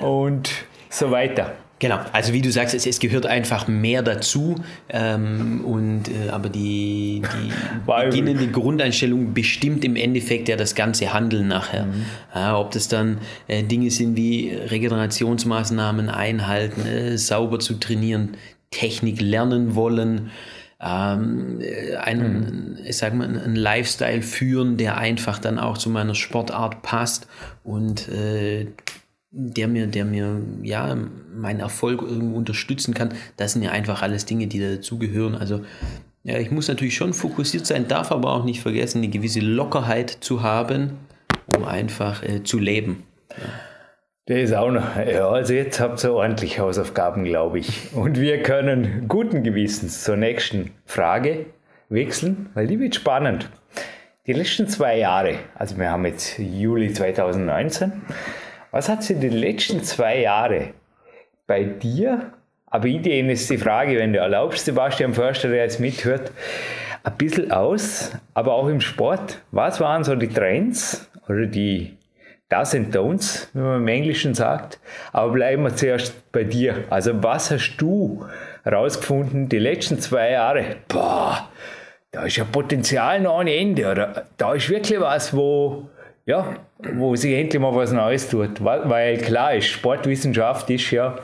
und 0.00 0.66
so 0.94 1.10
weiter. 1.10 1.54
Genau, 1.80 1.98
also 2.12 2.32
wie 2.32 2.40
du 2.40 2.50
sagst, 2.52 2.74
es, 2.74 2.86
es 2.86 3.00
gehört 3.00 3.26
einfach 3.26 3.66
mehr 3.66 4.02
dazu, 4.02 4.54
ähm, 4.88 5.64
und, 5.64 6.04
äh, 6.08 6.30
aber 6.30 6.48
die, 6.48 7.20
die 7.20 7.52
beginnende 7.84 8.46
Grundeinstellung 8.46 9.34
bestimmt 9.34 9.84
im 9.84 9.96
Endeffekt 9.96 10.48
ja 10.48 10.56
das 10.56 10.76
ganze 10.76 11.12
Handeln 11.12 11.48
nachher. 11.48 11.88
Ja, 12.34 12.58
ob 12.58 12.70
das 12.70 12.88
dann 12.88 13.18
äh, 13.48 13.64
Dinge 13.64 13.90
sind 13.90 14.16
wie 14.16 14.50
Regenerationsmaßnahmen 14.54 16.08
einhalten, 16.08 16.86
äh, 16.86 17.18
sauber 17.18 17.58
zu 17.58 17.74
trainieren, 17.74 18.36
Technik 18.70 19.20
lernen 19.20 19.74
wollen, 19.74 20.30
ähm, 20.80 21.60
äh, 21.60 21.96
einen, 21.96 22.78
ich 22.86 22.96
sag 22.96 23.14
mal, 23.14 23.26
einen 23.26 23.56
Lifestyle 23.56 24.22
führen, 24.22 24.76
der 24.76 24.96
einfach 24.96 25.38
dann 25.38 25.58
auch 25.58 25.76
zu 25.76 25.90
meiner 25.90 26.14
Sportart 26.14 26.82
passt 26.82 27.26
und 27.64 28.08
äh, 28.08 28.68
der 29.36 29.66
mir, 29.66 29.86
der 29.88 30.04
mir 30.04 30.40
ja 30.62 30.96
meinen 31.34 31.60
Erfolg 31.60 32.02
irgendwo 32.02 32.36
unterstützen 32.36 32.94
kann. 32.94 33.14
Das 33.36 33.52
sind 33.52 33.62
ja 33.62 33.70
einfach 33.70 34.02
alles 34.02 34.26
Dinge, 34.26 34.46
die 34.46 34.60
dazugehören. 34.60 35.34
Also 35.34 35.62
ja, 36.22 36.38
ich 36.38 36.50
muss 36.50 36.68
natürlich 36.68 36.94
schon 36.94 37.12
fokussiert 37.12 37.66
sein, 37.66 37.88
darf 37.88 38.12
aber 38.12 38.32
auch 38.32 38.44
nicht 38.44 38.60
vergessen, 38.60 38.98
eine 38.98 39.08
gewisse 39.08 39.40
Lockerheit 39.40 40.10
zu 40.10 40.42
haben, 40.42 40.98
um 41.54 41.64
einfach 41.64 42.22
äh, 42.22 42.42
zu 42.44 42.58
leben. 42.58 43.02
Der 44.28 44.40
ist 44.40 44.54
auch 44.54 44.70
noch. 44.70 44.96
Ja, 44.96 45.28
also 45.28 45.52
jetzt 45.52 45.80
habt 45.80 46.02
ihr 46.02 46.14
ordentlich 46.14 46.58
Hausaufgaben, 46.58 47.24
glaube 47.24 47.58
ich. 47.58 47.92
Und 47.92 48.18
wir 48.18 48.42
können 48.42 49.06
guten 49.06 49.42
Gewissens 49.42 50.02
zur 50.02 50.16
nächsten 50.16 50.70
Frage 50.86 51.46
wechseln, 51.90 52.48
weil 52.54 52.66
die 52.66 52.80
wird 52.80 52.94
spannend. 52.94 53.50
Die 54.26 54.32
letzten 54.32 54.66
zwei 54.66 54.96
Jahre, 54.96 55.34
also 55.54 55.76
wir 55.76 55.90
haben 55.90 56.06
jetzt 56.06 56.38
Juli 56.38 56.90
2019, 56.90 57.92
was 58.74 58.88
hat 58.88 59.04
sich 59.04 59.20
die 59.20 59.28
letzten 59.28 59.84
zwei 59.84 60.22
Jahre 60.22 60.70
bei 61.46 61.62
dir, 61.62 62.32
aber 62.66 62.88
in 62.88 63.04
denen 63.04 63.30
ist 63.30 63.48
die 63.48 63.56
Frage, 63.56 63.96
wenn 63.98 64.12
du 64.12 64.18
erlaubst, 64.18 64.64
Sebastian 64.64 65.14
Förster, 65.14 65.48
der 65.48 65.62
jetzt 65.62 65.78
mithört, 65.78 66.32
ein 67.04 67.16
bisschen 67.16 67.52
aus, 67.52 68.10
aber 68.34 68.54
auch 68.54 68.66
im 68.66 68.80
Sport. 68.80 69.40
Was 69.52 69.80
waren 69.80 70.02
so 70.02 70.16
die 70.16 70.26
Trends 70.26 71.08
oder 71.28 71.46
die 71.46 71.96
Do's 72.48 72.74
and 72.74 72.92
Don'ts, 72.92 73.46
wie 73.52 73.60
man 73.60 73.76
im 73.76 73.86
Englischen 73.86 74.34
sagt. 74.34 74.80
Aber 75.12 75.32
bleiben 75.32 75.62
wir 75.62 75.76
zuerst 75.76 76.32
bei 76.32 76.42
dir. 76.42 76.82
Also 76.90 77.22
was 77.22 77.52
hast 77.52 77.76
du 77.76 78.26
herausgefunden 78.64 79.48
die 79.48 79.60
letzten 79.60 80.00
zwei 80.00 80.32
Jahre? 80.32 80.64
Boah, 80.88 81.48
da 82.10 82.24
ist 82.24 82.36
ja 82.38 82.44
Potenzial 82.44 83.20
noch 83.20 83.38
ohne 83.38 83.54
Ende. 83.54 83.88
Oder 83.88 84.26
da 84.36 84.52
ist 84.52 84.68
wirklich 84.68 84.98
was, 84.98 85.32
wo, 85.32 85.88
ja, 86.26 86.56
wo 86.94 87.16
sich 87.16 87.34
endlich 87.34 87.60
mal 87.60 87.74
was 87.74 87.92
Neues 87.92 88.28
tut. 88.28 88.62
Weil, 88.62 89.18
klar 89.18 89.54
ist, 89.54 89.66
Sportwissenschaft 89.66 90.68
ist 90.70 90.90
ja 90.90 91.18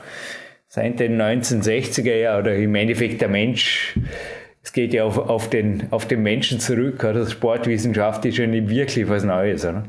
seit 0.67 0.99
den 0.99 1.21
1960er 1.21 2.15
Jahren 2.15 2.41
oder 2.41 2.55
im 2.55 2.73
Endeffekt 2.75 3.21
der 3.21 3.29
Mensch, 3.29 3.97
es 4.63 4.73
geht 4.73 4.93
ja 4.93 5.03
auf, 5.03 5.17
auf, 5.17 5.49
den, 5.49 5.87
auf 5.91 6.07
den 6.07 6.23
Menschen 6.23 6.59
zurück. 6.59 7.03
Oder? 7.03 7.25
Sportwissenschaft 7.25 8.25
ist 8.25 8.37
ja 8.37 8.47
nicht 8.47 8.69
wirklich 8.69 9.09
was 9.09 9.23
Neues. 9.23 9.65
Oder? 9.65 9.85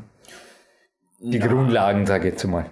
Die 1.19 1.39
Grundlagen, 1.39 2.05
sage 2.05 2.27
ich 2.27 2.33
jetzt 2.33 2.43
mal. 2.45 2.65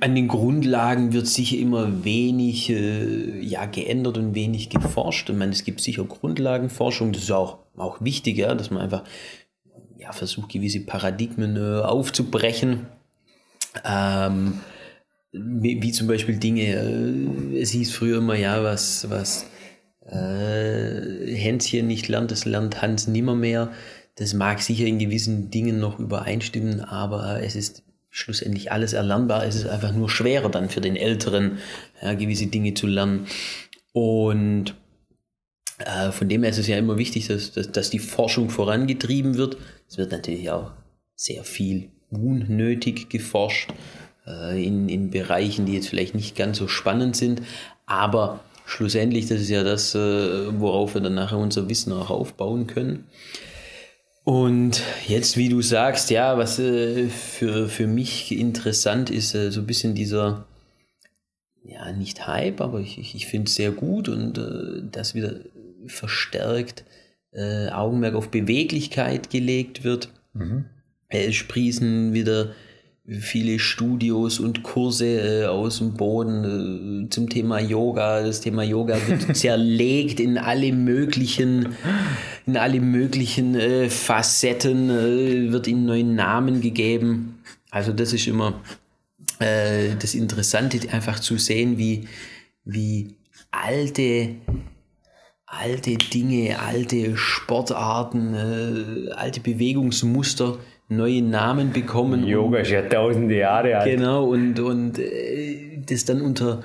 An 0.00 0.14
den 0.14 0.28
Grundlagen 0.28 1.12
wird 1.12 1.26
sicher 1.26 1.56
immer 1.56 2.04
wenig 2.04 2.70
äh, 2.70 3.40
ja, 3.40 3.66
geändert 3.66 4.18
und 4.18 4.34
wenig 4.34 4.70
geforscht. 4.70 5.30
Ich 5.30 5.36
meine, 5.36 5.52
es 5.52 5.64
gibt 5.64 5.80
sicher 5.80 6.04
Grundlagenforschung, 6.04 7.12
das 7.12 7.24
ist 7.24 7.30
auch, 7.32 7.58
auch 7.76 8.00
wichtig, 8.00 8.38
ja, 8.38 8.54
dass 8.54 8.70
man 8.70 8.82
einfach 8.82 9.04
ja, 10.02 10.12
versucht, 10.12 10.50
gewisse 10.50 10.80
Paradigmen 10.80 11.56
äh, 11.56 11.80
aufzubrechen. 11.82 12.86
Ähm, 13.84 14.60
wie, 15.32 15.82
wie 15.82 15.92
zum 15.92 16.08
Beispiel 16.08 16.38
Dinge, 16.38 16.74
äh, 16.74 17.60
es 17.60 17.70
hieß 17.70 17.92
früher 17.92 18.18
immer, 18.18 18.34
ja, 18.34 18.62
was, 18.62 19.08
was 19.10 19.46
äh, 20.06 21.34
Hänschen 21.34 21.86
nicht 21.86 22.08
lernt, 22.08 22.30
das 22.30 22.44
lernt 22.44 22.82
Hans 22.82 23.06
nimmermehr. 23.06 23.70
Das 24.16 24.34
mag 24.34 24.60
sicher 24.60 24.84
in 24.84 24.98
gewissen 24.98 25.50
Dingen 25.50 25.80
noch 25.80 25.98
übereinstimmen, 25.98 26.80
aber 26.80 27.42
es 27.42 27.56
ist 27.56 27.82
schlussendlich 28.10 28.70
alles 28.70 28.92
erlernbar. 28.92 29.46
Es 29.46 29.54
ist 29.54 29.66
einfach 29.66 29.92
nur 29.92 30.10
schwerer 30.10 30.50
dann 30.50 30.68
für 30.68 30.82
den 30.82 30.96
Älteren, 30.96 31.58
ja, 32.02 32.12
gewisse 32.12 32.46
Dinge 32.46 32.74
zu 32.74 32.86
lernen. 32.86 33.26
Und 33.92 34.74
äh, 35.78 36.12
von 36.12 36.28
dem 36.28 36.42
her 36.42 36.50
ist 36.50 36.58
es 36.58 36.66
ja 36.66 36.76
immer 36.76 36.98
wichtig, 36.98 37.28
dass, 37.28 37.52
dass, 37.52 37.72
dass 37.72 37.90
die 37.90 37.98
Forschung 37.98 38.50
vorangetrieben 38.50 39.36
wird. 39.36 39.56
Es 39.92 39.98
wird 39.98 40.10
natürlich 40.10 40.50
auch 40.50 40.70
sehr 41.16 41.44
viel 41.44 41.90
unnötig 42.08 43.10
geforscht 43.10 43.74
äh, 44.26 44.66
in, 44.66 44.88
in 44.88 45.10
Bereichen, 45.10 45.66
die 45.66 45.74
jetzt 45.74 45.88
vielleicht 45.88 46.14
nicht 46.14 46.34
ganz 46.34 46.56
so 46.56 46.66
spannend 46.66 47.14
sind. 47.14 47.42
Aber 47.84 48.40
schlussendlich, 48.64 49.26
das 49.26 49.42
ist 49.42 49.50
ja 49.50 49.62
das, 49.62 49.94
äh, 49.94 50.58
worauf 50.58 50.94
wir 50.94 51.02
dann 51.02 51.12
nachher 51.12 51.36
unser 51.36 51.68
Wissen 51.68 51.92
auch 51.92 52.08
aufbauen 52.08 52.66
können. 52.66 53.04
Und 54.24 54.82
jetzt, 55.08 55.36
wie 55.36 55.50
du 55.50 55.60
sagst, 55.60 56.08
ja, 56.08 56.38
was 56.38 56.58
äh, 56.58 57.08
für, 57.08 57.68
für 57.68 57.86
mich 57.86 58.32
interessant 58.32 59.10
ist, 59.10 59.34
äh, 59.34 59.50
so 59.50 59.60
ein 59.60 59.66
bisschen 59.66 59.94
dieser, 59.94 60.46
ja, 61.64 61.92
nicht 61.92 62.26
Hype, 62.26 62.62
aber 62.62 62.80
ich, 62.80 62.96
ich, 62.96 63.14
ich 63.14 63.26
finde 63.26 63.50
es 63.50 63.56
sehr 63.56 63.72
gut 63.72 64.08
und 64.08 64.38
äh, 64.38 64.88
dass 64.90 65.14
wieder 65.14 65.34
verstärkt 65.86 66.82
äh, 67.32 67.68
Augenmerk 67.68 68.14
auf 68.14 68.30
Beweglichkeit 68.30 69.30
gelegt 69.30 69.84
wird. 69.84 70.10
Es 71.08 71.34
sprießen 71.34 72.14
wieder 72.14 72.52
viele 73.06 73.58
Studios 73.58 74.38
und 74.38 74.62
Kurse 74.62 75.06
äh, 75.06 75.46
aus 75.46 75.78
dem 75.78 75.94
Boden 75.94 77.06
äh, 77.06 77.08
zum 77.10 77.28
Thema 77.28 77.58
Yoga. 77.58 78.22
Das 78.22 78.40
Thema 78.40 78.62
Yoga 78.62 78.96
wird 79.06 79.36
zerlegt 79.36 80.20
in 80.20 80.38
alle 80.38 80.72
möglichen, 80.72 81.74
in 82.46 82.56
alle 82.56 82.80
möglichen 82.80 83.54
äh, 83.56 83.90
Facetten, 83.90 84.90
äh, 84.90 85.52
wird 85.52 85.66
ihnen 85.66 85.84
neuen 85.84 86.14
Namen 86.14 86.60
gegeben. 86.60 87.40
Also 87.70 87.92
das 87.92 88.12
ist 88.12 88.28
immer 88.28 88.60
äh, 89.40 89.96
das 89.98 90.14
Interessante, 90.14 90.78
einfach 90.92 91.18
zu 91.18 91.38
sehen, 91.38 91.78
wie, 91.78 92.06
wie 92.64 93.16
alte 93.50 94.36
alte 95.52 95.96
Dinge, 95.96 96.58
alte 96.58 97.16
Sportarten, 97.16 98.34
äh, 98.34 99.12
alte 99.12 99.40
Bewegungsmuster 99.40 100.56
neue 100.88 101.22
Namen 101.22 101.72
bekommen. 101.72 102.26
Yoga 102.26 102.58
ist 102.58 102.70
ja 102.70 102.82
tausende 102.82 103.36
Jahre 103.36 103.76
alt. 103.76 103.90
Genau, 103.90 104.24
und, 104.24 104.58
und 104.60 104.98
äh, 104.98 105.78
das 105.86 106.04
dann 106.04 106.20
unter, 106.22 106.62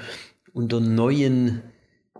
unter 0.53 0.79
neuen 0.79 1.61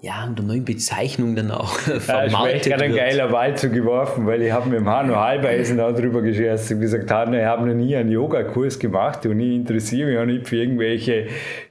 ja, 0.02 0.26
unter 0.28 0.44
neuen 0.44 0.64
Bezeichnungen 0.64 1.36
dann 1.36 1.50
auch 1.50 1.72
vermarktet 1.80 2.32
ja, 2.32 2.56
ich 2.56 2.64
gerade 2.64 2.84
ein 2.84 2.96
geiler 2.96 3.30
Ball 3.30 3.58
zu 3.58 3.72
geworfen, 3.72 4.28
weil 4.28 4.44
ich 4.44 4.52
habe 4.52 4.70
mit 4.70 4.80
dem 4.80 4.88
Hanno 4.88 5.16
Halbeisen 5.16 5.78
darüber 5.78 6.22
gescherzt 6.22 6.72
und 6.72 6.82
gesagt, 6.82 7.10
Hanno, 7.10 7.36
ich 7.36 7.46
habe 7.46 7.68
noch 7.68 7.74
nie 7.74 7.96
einen 7.96 8.12
Yogakurs 8.12 8.78
gemacht 8.78 9.26
und 9.26 9.40
ich 9.40 9.56
interessiere 9.56 10.10
mich 10.10 10.20
auch 10.20 10.26
nicht 10.26 10.48
für 10.48 10.58
irgendwelche 10.58 11.28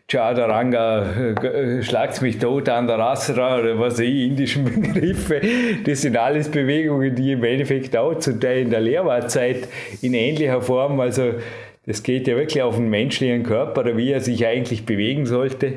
Chadaranga, 0.09 1.35
äh, 1.42 1.83
schlagt 1.83 2.23
mich 2.23 2.38
tot 2.38 2.69
an 2.69 2.87
der 2.87 2.97
Rasra 2.99 3.59
oder 3.59 3.79
was 3.79 3.99
ich, 3.99 4.29
indischen 4.29 4.64
Begriffe. 4.83 5.40
Das 5.85 6.03
sind 6.03 6.16
alles 6.16 6.49
Bewegungen, 6.49 7.14
die 7.14 7.33
im 7.33 7.42
Endeffekt 7.42 7.97
auch 7.97 8.14
zum 8.14 8.40
Teil 8.40 8.62
in 8.62 8.71
der 8.71 8.81
Lehrbaarzeit 8.81 9.66
in 10.03 10.14
ähnlicher 10.14 10.62
Form, 10.62 11.01
also 11.01 11.35
das 11.87 12.03
geht 12.03 12.27
ja 12.27 12.37
wirklich 12.37 12.62
auf 12.62 12.77
den 12.77 12.88
menschlichen 12.88 13.45
Körper, 13.45 13.97
wie 13.97 14.11
er 14.11 14.21
sich 14.21 14.45
eigentlich 14.45 14.85
bewegen 14.87 15.25
sollte. 15.25 15.75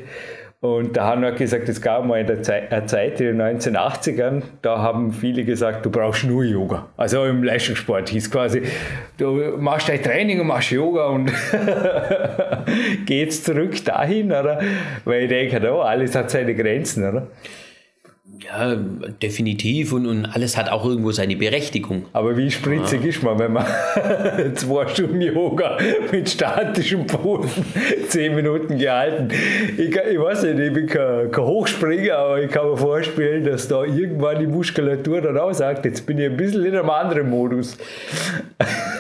Und 0.61 0.97
da 0.97 1.05
haben 1.05 1.21
wir 1.21 1.31
gesagt, 1.31 1.69
es 1.69 1.81
gab 1.81 2.03
mal 2.05 2.15
eine 2.15 2.33
eine 2.33 2.85
Zeit 2.85 3.21
in 3.21 3.37
den 3.37 3.41
1980ern, 3.41 4.41
da 4.61 4.79
haben 4.79 5.13
viele 5.13 5.45
gesagt, 5.45 5.85
du 5.85 5.89
brauchst 5.89 6.25
nur 6.25 6.43
Yoga. 6.43 6.89
Also 6.97 7.23
im 7.23 7.45
Leistungssport 7.45 8.09
hieß 8.09 8.29
quasi, 8.29 8.63
du 9.17 9.55
machst 9.57 9.87
dein 9.87 10.03
Training 10.03 10.41
und 10.41 10.47
machst 10.47 10.71
Yoga 10.71 11.07
und 11.07 11.31
geht's 13.05 13.41
zurück 13.41 13.85
dahin, 13.85 14.33
oder? 14.33 14.59
Weil 15.05 15.23
ich 15.23 15.29
denke, 15.29 15.61
da, 15.61 15.79
alles 15.79 16.13
hat 16.13 16.29
seine 16.29 16.53
Grenzen, 16.53 17.07
oder? 17.07 17.27
Ja, 18.45 18.75
definitiv 19.21 19.91
und, 19.91 20.05
und 20.05 20.25
alles 20.25 20.55
hat 20.55 20.69
auch 20.69 20.85
irgendwo 20.85 21.11
seine 21.11 21.35
Berechtigung. 21.35 22.05
Aber 22.13 22.37
wie 22.37 22.49
spritzig 22.49 23.01
ja. 23.03 23.09
ist 23.09 23.21
man, 23.21 23.37
wenn 23.37 23.51
man 23.51 23.65
zwei 24.55 24.87
Stunden 24.87 25.19
Yoga 25.19 25.77
mit 26.11 26.29
statischem 26.29 27.05
Boden 27.05 27.49
zehn 28.07 28.35
Minuten 28.35 28.77
gehalten? 28.77 29.27
Ich, 29.77 29.89
ich 29.89 30.19
weiß 30.19 30.43
nicht, 30.43 30.59
ich 30.59 30.73
bin 30.73 30.87
kein, 30.87 31.31
kein 31.31 31.43
Hochspringer, 31.43 32.15
aber 32.15 32.41
ich 32.41 32.49
kann 32.49 32.69
mir 32.69 32.77
vorstellen, 32.77 33.43
dass 33.43 33.67
da 33.67 33.83
irgendwann 33.83 34.39
die 34.39 34.47
Muskulatur 34.47 35.19
dann 35.21 35.37
auch 35.37 35.53
sagt, 35.53 35.83
jetzt 35.83 36.05
bin 36.05 36.17
ich 36.17 36.25
ein 36.25 36.37
bisschen 36.37 36.63
in 36.63 36.75
einem 36.75 36.89
anderen 36.89 37.29
Modus. 37.29 37.77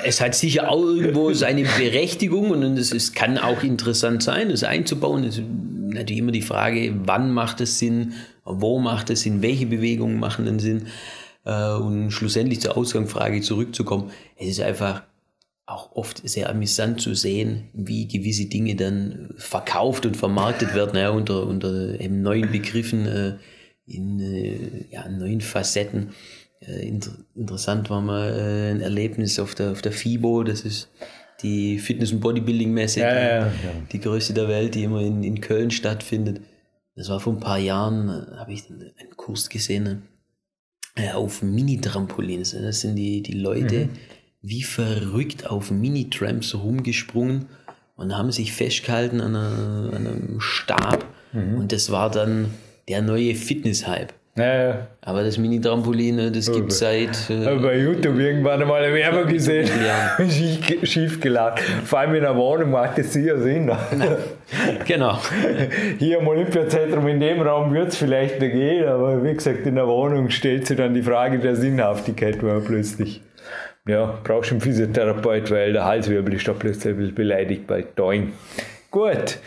Es 0.03 0.19
hat 0.19 0.35
sicher 0.35 0.69
auch 0.69 0.83
irgendwo 0.83 1.31
seine 1.31 1.63
Berechtigung 1.63 2.51
und 2.51 2.63
es, 2.77 2.91
es 2.91 3.13
kann 3.13 3.37
auch 3.37 3.63
interessant 3.63 4.21
sein, 4.21 4.51
es 4.51 4.65
einzubauen. 4.65 5.23
Es 5.23 5.37
ist 5.37 5.45
natürlich 5.93 6.19
immer 6.19 6.31
die 6.31 6.41
Frage, 6.41 6.93
wann 7.05 7.31
macht 7.31 7.61
es 7.61 7.79
Sinn, 7.79 8.13
wo 8.49 8.79
macht 8.79 9.09
es 9.09 9.21
Sinn, 9.21 9.41
welche 9.41 9.65
Bewegungen 9.65 10.19
machen 10.19 10.45
denn 10.45 10.59
Sinn. 10.59 10.87
Äh, 11.45 11.73
und 11.73 12.11
schlussendlich 12.11 12.61
zur 12.61 12.77
Ausgangsfrage 12.77 13.41
zurückzukommen, 13.41 14.11
es 14.37 14.49
ist 14.49 14.61
einfach 14.61 15.03
auch 15.65 15.95
oft 15.95 16.27
sehr 16.27 16.49
amüsant 16.49 16.99
zu 16.99 17.13
sehen, 17.13 17.69
wie 17.73 18.07
gewisse 18.07 18.45
Dinge 18.45 18.75
dann 18.75 19.29
verkauft 19.37 20.05
und 20.05 20.17
vermarktet 20.17 20.73
werden, 20.73 20.97
ja, 20.97 21.11
unter, 21.11 21.45
unter 21.45 21.99
eben 21.99 22.21
neuen 22.21 22.51
Begriffen, 22.51 23.05
äh, 23.05 23.33
in 23.85 24.19
äh, 24.19 24.85
ja, 24.91 25.07
neuen 25.09 25.41
Facetten. 25.41 26.11
Inter 26.61 27.11
interessant 27.35 27.89
war 27.89 28.01
mal 28.01 28.33
ein 28.73 28.81
Erlebnis 28.81 29.39
auf 29.39 29.55
der, 29.55 29.71
auf 29.71 29.81
der 29.81 29.93
FIBO, 29.93 30.43
das 30.43 30.61
ist 30.61 30.89
die 31.41 31.79
Fitness- 31.79 32.11
und 32.11 32.19
Bodybuilding-Messe, 32.19 32.99
ja, 32.99 33.13
ja, 33.13 33.39
ja. 33.39 33.51
die 33.91 33.99
größte 33.99 34.33
der 34.33 34.49
Welt, 34.49 34.75
die 34.75 34.83
immer 34.83 35.01
in, 35.01 35.23
in 35.23 35.39
Köln 35.39 35.71
stattfindet. 35.71 36.41
Das 36.99 37.07
war 37.07 37.21
vor 37.21 37.31
ein 37.31 37.39
paar 37.39 37.57
Jahren, 37.57 38.09
äh, 38.09 38.35
habe 38.35 38.51
ich 38.51 38.69
einen 38.69 39.15
Kurs 39.15 39.47
gesehen 39.47 40.03
äh, 40.95 41.11
auf 41.11 41.41
Mini-Trampolins. 41.41 42.51
Das 42.51 42.81
sind 42.81 42.97
die, 42.97 43.23
die 43.23 43.39
Leute 43.39 43.85
mhm. 43.85 43.89
wie 44.41 44.63
verrückt 44.63 45.47
auf 45.47 45.71
Mini-Tramps 45.71 46.55
rumgesprungen 46.55 47.45
und 47.95 48.17
haben 48.17 48.33
sich 48.33 48.51
festgehalten 48.51 49.21
an, 49.21 49.33
einer, 49.33 49.93
an 49.93 50.07
einem 50.07 50.39
Stab. 50.41 51.05
Mhm. 51.31 51.59
Und 51.59 51.71
das 51.71 51.89
war 51.89 52.11
dann 52.11 52.53
der 52.89 53.01
neue 53.01 53.33
Fitness-Hype. 53.33 54.13
Ja, 54.39 54.63
ja. 54.63 54.87
Aber 55.01 55.23
das 55.23 55.37
Mini-Trampolin, 55.37 56.31
das 56.33 56.51
gibt 56.51 56.71
es 56.71 56.79
seit. 56.79 57.29
Äh, 57.29 57.55
bei 57.55 57.77
YouTube 57.77 58.17
irgendwann 58.17 58.61
einmal 58.61 58.83
eine 58.83 58.93
Werbung 58.93 59.27
gesehen. 59.27 59.69
Ja. 59.85 60.17
Schief 60.85 61.19
gelacht. 61.19 61.59
Vor 61.83 61.99
allem 61.99 62.15
in 62.15 62.21
der 62.21 62.35
Wohnung 62.35 62.71
macht 62.71 62.97
das 62.97 63.11
sicher 63.11 63.39
Sinn. 63.39 63.71
genau. 64.85 65.19
Hier 65.99 66.19
im 66.19 66.27
Olympiazentrum 66.27 67.07
in 67.07 67.19
dem 67.19 67.41
Raum 67.41 67.73
wird 67.73 67.89
es 67.89 67.97
vielleicht 67.97 68.39
nicht 68.39 68.53
gehen, 68.53 68.87
aber 68.87 69.23
wie 69.23 69.33
gesagt, 69.33 69.65
in 69.65 69.75
der 69.75 69.87
Wohnung 69.87 70.29
stellt 70.29 70.67
sich 70.67 70.77
dann 70.77 70.93
die 70.93 71.03
Frage 71.03 71.39
der 71.39 71.55
Sinnhaftigkeit 71.55 72.41
mal 72.41 72.61
plötzlich. 72.61 73.21
Ja, 73.87 74.19
brauchst 74.23 74.51
du 74.51 74.55
einen 74.55 74.61
Physiotherapeut, 74.61 75.49
weil 75.51 75.73
der 75.73 75.85
Halswirbel 75.85 76.35
ist 76.35 76.47
da 76.47 76.53
plötzlich 76.53 77.15
beleidigt 77.15 77.65
bei 77.65 77.83
Doing. 77.95 78.33
Gut. 78.91 79.39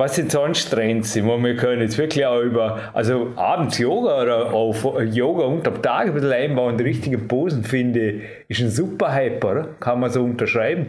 Was 0.00 0.14
sind 0.14 0.32
sonst 0.32 0.70
Trends? 0.70 1.14
Ich 1.14 1.22
meine, 1.22 1.42
wir 1.44 1.56
können 1.56 1.82
jetzt 1.82 1.98
wirklich 1.98 2.24
auch 2.24 2.40
über, 2.40 2.80
also 2.94 3.32
abends 3.36 3.76
Yoga 3.76 4.22
oder 4.22 4.50
auf 4.50 4.82
Yoga 5.12 5.44
unterm 5.44 5.82
Tag 5.82 6.06
ein 6.06 6.14
bisschen 6.14 6.32
einbauen, 6.32 6.78
die 6.78 6.84
richtigen 6.84 7.28
Posen 7.28 7.64
finde 7.64 8.22
ist 8.48 8.62
ein 8.62 8.70
super 8.70 9.12
Hype, 9.12 9.44
oder? 9.44 9.68
Kann 9.78 10.00
man 10.00 10.08
so 10.10 10.24
unterschreiben. 10.24 10.86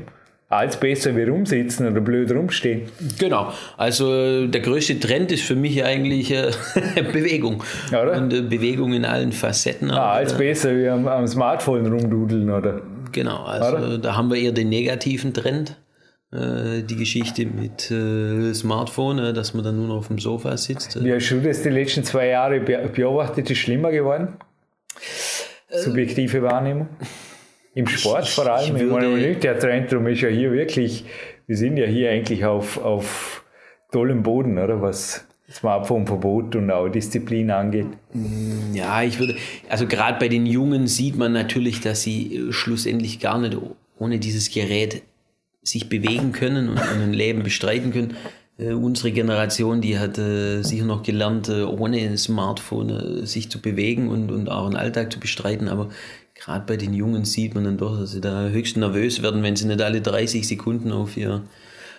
Als 0.47 0.77
besser 0.77 1.13
wie 1.17 1.23
rumsitzen 1.23 1.91
oder 1.91 1.99
blöd 1.99 2.31
rumstehen. 2.31 2.83
Genau. 3.19 3.51
Also 3.75 4.47
der 4.47 4.61
größte 4.61 4.97
Trend 5.01 5.29
ist 5.33 5.43
für 5.43 5.55
mich 5.55 5.83
eigentlich 5.83 6.31
äh, 6.31 6.51
Bewegung. 7.11 7.61
Oder? 7.89 8.13
Und 8.13 8.33
äh, 8.33 8.41
Bewegung 8.43 8.93
in 8.93 9.03
allen 9.03 9.33
Facetten. 9.33 9.91
Ah, 9.91 10.13
als 10.13 10.31
äh, 10.31 10.37
besser 10.37 10.77
wie 10.77 10.87
am, 10.87 11.05
am 11.09 11.27
Smartphone 11.27 11.85
rumdudeln, 11.85 12.49
oder? 12.49 12.79
Genau, 13.11 13.43
also 13.43 13.75
oder? 13.75 13.97
da 13.97 14.15
haben 14.15 14.29
wir 14.29 14.37
eher 14.37 14.53
den 14.53 14.69
negativen 14.69 15.33
Trend. 15.33 15.75
Äh, 16.33 16.83
die 16.83 16.95
Geschichte 16.95 17.45
mit 17.45 17.91
äh, 17.91 18.53
Smartphone, 18.53 19.19
äh, 19.19 19.33
dass 19.33 19.53
man 19.53 19.65
dann 19.65 19.75
nur 19.75 19.87
noch 19.87 19.97
auf 19.97 20.07
dem 20.07 20.17
Sofa 20.17 20.55
sitzt. 20.55 21.03
Wie 21.03 21.13
hast 21.13 21.29
du 21.29 21.41
das 21.41 21.61
die 21.61 21.69
letzten 21.69 22.05
zwei 22.05 22.27
Jahre 22.27 22.61
beobachtet? 22.61 23.49
Ist 23.49 23.57
schlimmer 23.57 23.91
geworden? 23.91 24.37
Subjektive 25.69 26.41
Wahrnehmung? 26.41 26.87
Im 27.73 27.85
Sport 27.85 28.23
ich, 28.23 28.29
vor 28.29 28.47
allem, 28.47 28.77
im 28.77 28.93
Olympiazentrum 28.93 30.07
ist 30.07 30.21
ja 30.21 30.29
hier 30.29 30.53
wirklich, 30.53 31.03
wir 31.47 31.57
sind 31.57 31.75
ja 31.75 31.85
hier 31.85 32.11
eigentlich 32.11 32.45
auf, 32.45 32.81
auf 32.81 33.43
tollem 33.91 34.23
Boden, 34.23 34.57
oder? 34.57 34.81
Was 34.81 35.27
Smartphone-Verbot 35.49 36.55
und 36.55 36.71
auch 36.71 36.87
Disziplin 36.87 37.51
angeht. 37.51 37.87
Mm, 38.13 38.73
ja, 38.73 39.03
ich 39.03 39.19
würde, 39.19 39.35
also 39.67 39.85
gerade 39.85 40.17
bei 40.17 40.29
den 40.29 40.45
Jungen 40.45 40.87
sieht 40.87 41.17
man 41.17 41.33
natürlich, 41.33 41.81
dass 41.81 42.03
sie 42.03 42.47
schlussendlich 42.51 43.19
gar 43.19 43.37
nicht 43.37 43.57
ohne 43.99 44.17
dieses 44.17 44.49
Gerät 44.49 45.03
sich 45.63 45.89
bewegen 45.89 46.31
können 46.31 46.69
und, 46.69 46.79
ein 46.79 47.13
Leben 47.13 47.43
bestreiten 47.43 47.91
können. 47.91 48.15
Äh, 48.57 48.73
unsere 48.73 49.11
Generation, 49.11 49.81
die 49.81 49.97
hat 49.97 50.17
äh, 50.17 50.61
sicher 50.61 50.85
noch 50.85 51.03
gelernt, 51.03 51.49
äh, 51.49 51.63
ohne 51.63 52.17
Smartphone 52.17 52.89
äh, 52.89 53.25
sich 53.25 53.49
zu 53.49 53.59
bewegen 53.59 54.09
und, 54.09 54.31
und 54.31 54.49
auch 54.49 54.65
einen 54.65 54.75
Alltag 54.75 55.11
zu 55.11 55.19
bestreiten. 55.19 55.67
Aber 55.67 55.89
gerade 56.35 56.65
bei 56.65 56.77
den 56.77 56.93
Jungen 56.93 57.25
sieht 57.25 57.55
man 57.55 57.63
dann 57.63 57.77
doch, 57.77 57.99
dass 57.99 58.11
sie 58.11 58.21
da 58.21 58.49
höchst 58.49 58.77
nervös 58.77 59.21
werden, 59.21 59.43
wenn 59.43 59.55
sie 59.55 59.67
nicht 59.67 59.81
alle 59.81 60.01
30 60.01 60.47
Sekunden 60.47 60.91
auf 60.91 61.15
ihr 61.17 61.43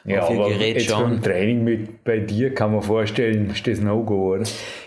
ja, 0.04 0.22
auf 0.22 0.30
ihr 0.30 0.40
aber 0.40 0.48
Gerät 0.50 0.76
jetzt 0.76 0.90
schauen. 0.90 1.10
Beim 1.10 1.22
Training 1.22 1.64
mit 1.64 2.04
bei 2.04 2.18
dir 2.18 2.54
kann 2.54 2.72
man 2.72 2.82
vorstellen, 2.82 3.50
ist 3.50 3.66
das 3.66 3.80
No-Go, 3.80 4.34
oder? 4.34 4.44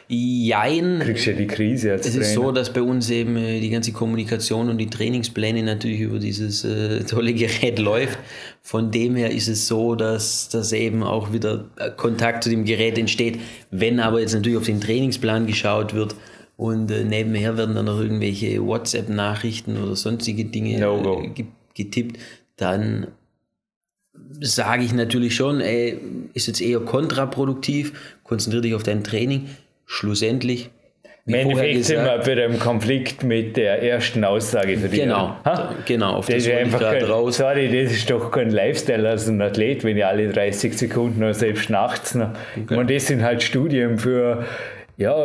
Jein. 0.07 0.99
Kriegst 0.99 1.25
ja 1.25 1.33
die 1.33 1.47
Krise 1.47 1.93
als 1.93 2.05
Es 2.05 2.13
Trainer. 2.13 2.25
ist 2.25 2.33
so, 2.33 2.51
dass 2.51 2.71
bei 2.71 2.81
uns 2.81 3.09
eben 3.09 3.37
äh, 3.37 3.59
die 3.59 3.69
ganze 3.69 3.91
Kommunikation 3.91 4.69
und 4.69 4.77
die 4.77 4.89
Trainingspläne 4.89 5.63
natürlich 5.63 6.01
über 6.01 6.19
dieses 6.19 6.63
äh, 6.63 7.03
tolle 7.07 7.33
Gerät 7.33 7.79
läuft. 7.79 8.19
Von 8.61 8.91
dem 8.91 9.15
her 9.15 9.31
ist 9.31 9.47
es 9.47 9.67
so, 9.67 9.95
dass, 9.95 10.49
dass 10.49 10.71
eben 10.73 11.01
auch 11.03 11.33
wieder 11.33 11.65
äh, 11.77 11.89
Kontakt 11.91 12.43
zu 12.43 12.49
dem 12.49 12.65
Gerät 12.65 12.97
entsteht. 12.97 13.39
Wenn 13.71 13.99
aber 13.99 14.19
jetzt 14.19 14.33
natürlich 14.33 14.57
auf 14.57 14.65
den 14.65 14.81
Trainingsplan 14.81 15.47
geschaut 15.47 15.93
wird, 15.93 16.15
und 16.57 16.89
äh, 16.89 17.03
nebenher 17.03 17.57
werden 17.57 17.75
dann 17.75 17.85
noch 17.85 17.99
irgendwelche 17.99 18.65
WhatsApp-Nachrichten 18.65 19.81
oder 19.81 19.95
sonstige 19.95 20.45
Dinge 20.45 20.79
no 20.79 21.21
äh, 21.21 21.43
getippt, 21.73 22.17
dann 22.55 23.07
sage 24.41 24.83
ich 24.83 24.93
natürlich 24.93 25.35
schon, 25.35 25.61
ey, 25.61 25.99
ist 26.33 26.47
jetzt 26.47 26.61
eher 26.61 26.79
kontraproduktiv, 26.79 27.93
konzentriere 28.23 28.61
dich 28.61 28.75
auf 28.75 28.83
dein 28.83 29.03
Training. 29.03 29.49
Schlussendlich. 29.85 30.69
Im 31.27 31.33
Endeffekt 31.33 31.85
sind 31.85 32.03
wir 32.03 32.23
wieder 32.27 32.45
im 32.45 32.59
Konflikt 32.59 33.23
mit 33.23 33.57
der 33.57 33.81
ersten 33.81 34.23
Aussage 34.23 34.77
für 34.77 34.89
dich. 34.89 34.99
Genau, 34.99 35.35
ha? 35.43 35.73
genau, 35.85 36.13
auf 36.17 36.27
das, 36.27 36.35
das 36.35 36.45
ist 36.45 36.53
einfach 36.53 36.79
kein, 36.79 37.03
raus. 37.03 37.37
Sorry, 37.37 37.67
das 37.67 37.91
ist 37.93 38.09
doch 38.11 38.29
kein 38.29 38.51
Lifestyle 38.51 39.09
als 39.09 39.27
ein 39.27 39.41
Athlet, 39.41 39.83
wenn 39.83 39.97
ich 39.97 40.05
alle 40.05 40.29
30 40.29 40.77
Sekunden 40.77 41.23
oder 41.23 41.33
selbst 41.33 41.71
nachts 41.71 42.13
noch. 42.13 42.29
Okay. 42.61 42.77
Und 42.77 42.91
das 42.91 43.07
sind 43.07 43.23
halt 43.23 43.41
Studien 43.41 43.97
für, 43.97 44.45
ja, 44.97 45.15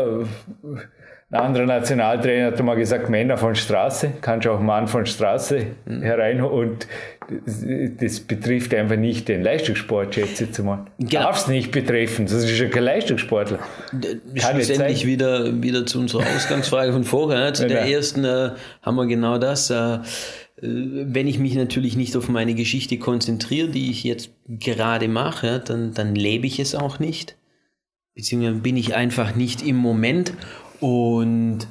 Ein 1.33 1.39
anderer 1.39 1.67
Nationaltrainer 1.67 2.47
hat 2.47 2.63
mal 2.63 2.75
gesagt, 2.75 3.09
Männer 3.09 3.37
von 3.37 3.55
Straße, 3.55 4.15
kannst 4.21 4.47
du 4.47 4.53
auch 4.53 4.61
Mann 4.61 4.89
von 4.89 5.07
Straße 5.07 5.67
mhm. 5.85 6.03
herein 6.03 6.41
und 6.41 6.89
das, 8.01 8.21
betrifft 8.21 8.75
einfach 8.75 8.97
nicht 8.97 9.29
den 9.29 9.43
Leistungssport, 9.43 10.15
schätze 10.15 10.49
ich 10.51 10.59
mal. 10.59 10.87
Genau. 10.99 11.11
Darf 11.11 11.39
es 11.39 11.49
nicht 11.49 11.71
betreffen, 11.71 12.27
das 12.27 12.45
ist 12.45 12.59
ja 12.59 12.69
kein 12.69 12.85
Leistungssportler. 12.85 13.61
Schlussendlich 14.35 15.07
wieder, 15.07 15.63
wieder 15.63 15.87
zu 15.87 16.01
unserer 16.01 16.25
Ausgangsfrage 16.35 16.93
von 16.93 17.05
vorher, 17.05 17.55
zu 17.55 17.63
ja, 17.63 17.69
der 17.69 17.83
ersten 17.83 18.25
äh, 18.25 18.51
haben 18.83 18.97
wir 18.97 19.07
genau 19.07 19.39
das. 19.39 19.71
Äh, 19.71 20.01
wenn 20.63 21.27
ich 21.27 21.39
mich 21.39 21.55
natürlich 21.55 21.97
nicht 21.97 22.17
auf 22.17 22.29
meine 22.29 22.55
Geschichte 22.55 22.99
konzentriere, 22.99 23.69
die 23.69 23.91
ich 23.91 24.05
jetzt 24.05 24.31
gerade 24.47 25.09
mache, 25.09 25.63
dann, 25.65 25.95
dann 25.95 26.15
lebe 26.15 26.47
ich 26.47 26.61
es 26.61 26.75
auch 26.75 26.99
nicht. 26.99 27.37
Beziehungsweise 28.15 28.57
bin 28.57 28.77
ich 28.77 28.95
einfach 28.95 29.35
nicht 29.35 29.67
im 29.67 29.77
Moment 29.77 30.35
und 30.81 31.67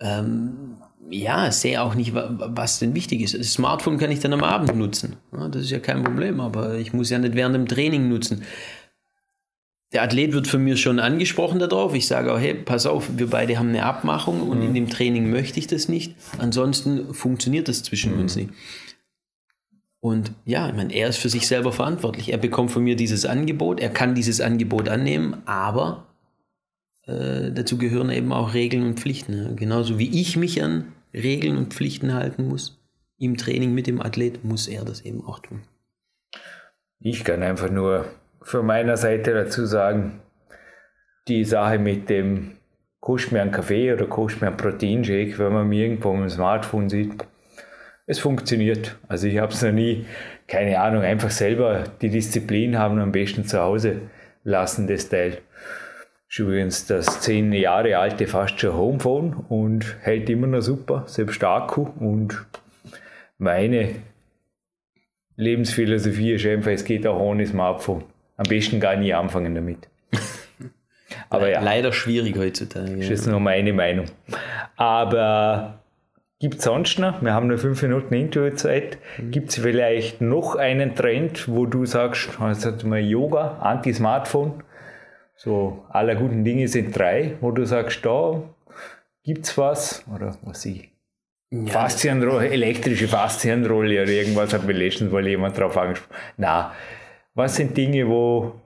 ähm, 0.00 0.76
ja, 1.10 1.50
sehe 1.50 1.80
auch 1.82 1.94
nicht, 1.94 2.12
was 2.14 2.78
denn 2.78 2.94
wichtig 2.94 3.22
ist. 3.22 3.38
Das 3.38 3.52
Smartphone 3.52 3.98
kann 3.98 4.10
ich 4.10 4.20
dann 4.20 4.32
am 4.32 4.42
Abend 4.42 4.76
nutzen. 4.76 5.16
Das 5.32 5.62
ist 5.62 5.70
ja 5.70 5.78
kein 5.78 6.02
Problem, 6.02 6.40
aber 6.40 6.76
ich 6.76 6.92
muss 6.92 7.10
ja 7.10 7.18
nicht 7.18 7.34
während 7.34 7.54
dem 7.54 7.68
Training 7.68 8.08
nutzen. 8.08 8.42
Der 9.92 10.02
Athlet 10.02 10.32
wird 10.32 10.48
von 10.48 10.64
mir 10.64 10.76
schon 10.76 10.98
angesprochen 10.98 11.60
darauf. 11.60 11.94
Ich 11.94 12.08
sage 12.08 12.32
auch, 12.32 12.38
hey, 12.38 12.54
pass 12.54 12.86
auf, 12.86 13.08
wir 13.16 13.30
beide 13.30 13.58
haben 13.58 13.68
eine 13.68 13.84
Abmachung 13.84 14.42
und 14.42 14.58
mhm. 14.58 14.66
in 14.66 14.74
dem 14.74 14.90
Training 14.90 15.30
möchte 15.30 15.60
ich 15.60 15.68
das 15.68 15.88
nicht. 15.88 16.14
Ansonsten 16.38 17.14
funktioniert 17.14 17.68
das 17.68 17.82
zwischen 17.84 18.14
mhm. 18.14 18.20
uns 18.20 18.36
nicht. 18.36 18.50
Und 20.00 20.32
ja, 20.44 20.68
ich 20.68 20.74
meine, 20.74 20.92
er 20.92 21.08
ist 21.08 21.18
für 21.18 21.28
sich 21.28 21.46
selber 21.46 21.72
verantwortlich. 21.72 22.30
Er 22.30 22.38
bekommt 22.38 22.70
von 22.70 22.82
mir 22.82 22.96
dieses 22.96 23.26
Angebot, 23.26 23.80
er 23.80 23.88
kann 23.88 24.14
dieses 24.14 24.40
Angebot 24.40 24.88
annehmen, 24.88 25.36
aber 25.46 26.06
äh, 27.06 27.52
dazu 27.52 27.78
gehören 27.78 28.10
eben 28.10 28.32
auch 28.32 28.54
Regeln 28.54 28.84
und 28.84 29.00
Pflichten. 29.00 29.56
Genauso 29.56 29.98
wie 29.98 30.20
ich 30.20 30.36
mich 30.36 30.62
an 30.62 30.92
Regeln 31.16 31.56
und 31.56 31.72
Pflichten 31.72 32.14
halten 32.14 32.46
muss, 32.46 32.78
im 33.18 33.36
Training 33.36 33.74
mit 33.74 33.86
dem 33.86 34.00
Athlet, 34.00 34.44
muss 34.44 34.68
er 34.68 34.84
das 34.84 35.00
eben 35.00 35.24
auch 35.24 35.40
tun. 35.40 35.62
Ich 37.00 37.24
kann 37.24 37.42
einfach 37.42 37.70
nur 37.70 38.04
von 38.42 38.66
meiner 38.66 38.96
Seite 38.96 39.34
dazu 39.34 39.64
sagen, 39.66 40.20
die 41.26 41.44
Sache 41.44 41.78
mit 41.78 42.08
dem 42.10 42.52
kostet 43.00 43.32
mir 43.32 43.42
einen 43.42 43.50
Kaffee 43.50 43.92
oder 43.92 44.06
kostet 44.06 44.42
mir 44.42 44.48
einen 44.48 44.56
Proteinshake, 44.56 45.38
wenn 45.38 45.52
man 45.52 45.68
mir 45.68 45.86
irgendwo 45.86 46.12
im 46.12 46.28
Smartphone 46.28 46.88
sieht, 46.88 47.24
es 48.06 48.18
funktioniert. 48.18 48.96
Also 49.08 49.26
ich 49.26 49.38
habe 49.38 49.52
es 49.52 49.62
noch 49.62 49.72
nie, 49.72 50.06
keine 50.46 50.80
Ahnung, 50.80 51.02
einfach 51.02 51.30
selber 51.30 51.84
die 52.00 52.10
Disziplin 52.10 52.78
haben 52.78 53.00
am 53.00 53.12
besten 53.12 53.44
zu 53.44 53.60
Hause 53.60 54.02
lassen, 54.44 54.86
das 54.86 55.08
Teil. 55.08 55.38
Ist 56.28 56.38
übrigens 56.40 56.86
das 56.86 57.20
zehn 57.20 57.52
Jahre 57.52 57.98
alte 57.98 58.26
fast 58.26 58.60
schon 58.60 58.74
Homephone 58.74 59.44
und 59.48 59.96
hält 60.00 60.28
immer 60.28 60.48
noch 60.48 60.60
super, 60.60 61.04
selbst 61.06 61.42
Akku. 61.44 61.86
Und 62.00 62.46
meine 63.38 63.96
Lebensphilosophie 65.36 66.32
ist 66.32 66.46
einfach, 66.46 66.72
es 66.72 66.84
geht 66.84 67.06
auch 67.06 67.20
ohne 67.20 67.46
Smartphone. 67.46 68.04
Am 68.36 68.46
besten 68.48 68.80
gar 68.80 68.96
nie 68.96 69.14
anfangen 69.14 69.54
damit. 69.54 69.88
Aber 71.30 71.48
ja. 71.48 71.60
Leider 71.60 71.92
schwierig 71.92 72.36
heutzutage. 72.36 72.96
Das 72.96 73.08
ist 73.08 73.26
nur 73.26 73.40
meine 73.40 73.72
Meinung. 73.72 74.06
Aber 74.76 75.80
gibt 76.38 76.56
es 76.56 76.64
sonst 76.64 76.98
noch, 76.98 77.22
wir 77.22 77.32
haben 77.32 77.46
nur 77.46 77.58
fünf 77.58 77.82
Minuten 77.82 78.14
Interviewzeit, 78.14 78.98
mhm. 79.18 79.30
gibt 79.30 79.50
es 79.50 79.56
vielleicht 79.56 80.20
noch 80.20 80.56
einen 80.56 80.94
Trend, 80.94 81.48
wo 81.48 81.66
du 81.66 81.86
sagst, 81.86 82.40
also 82.40 82.86
mal 82.86 83.00
Yoga, 83.00 83.58
Anti-Smartphone, 83.60 84.62
so, 85.36 85.84
aller 85.90 86.14
guten 86.16 86.44
Dinge 86.44 86.66
sind 86.66 86.96
drei, 86.96 87.36
wo 87.40 87.50
du 87.50 87.64
sagst, 87.66 88.04
da 88.04 88.42
gibt 89.22 89.46
es 89.46 89.56
was, 89.58 90.04
oder 90.12 90.36
was 90.42 90.64
ich. 90.64 90.90
Ja. 91.50 91.66
Faszienrolle, 91.66 92.48
elektrische 92.48 93.06
Faszienrolle 93.06 94.02
oder 94.02 94.10
irgendwas 94.10 94.52
hat 94.52 94.64
mir 94.64 94.72
letztens 94.72 95.12
mal 95.12 95.26
jemand 95.26 95.56
drauf 95.56 95.76
angesprochen. 95.76 96.14
Na, 96.38 96.72
was 97.34 97.56
sind 97.56 97.76
Dinge, 97.76 98.08
wo, 98.08 98.60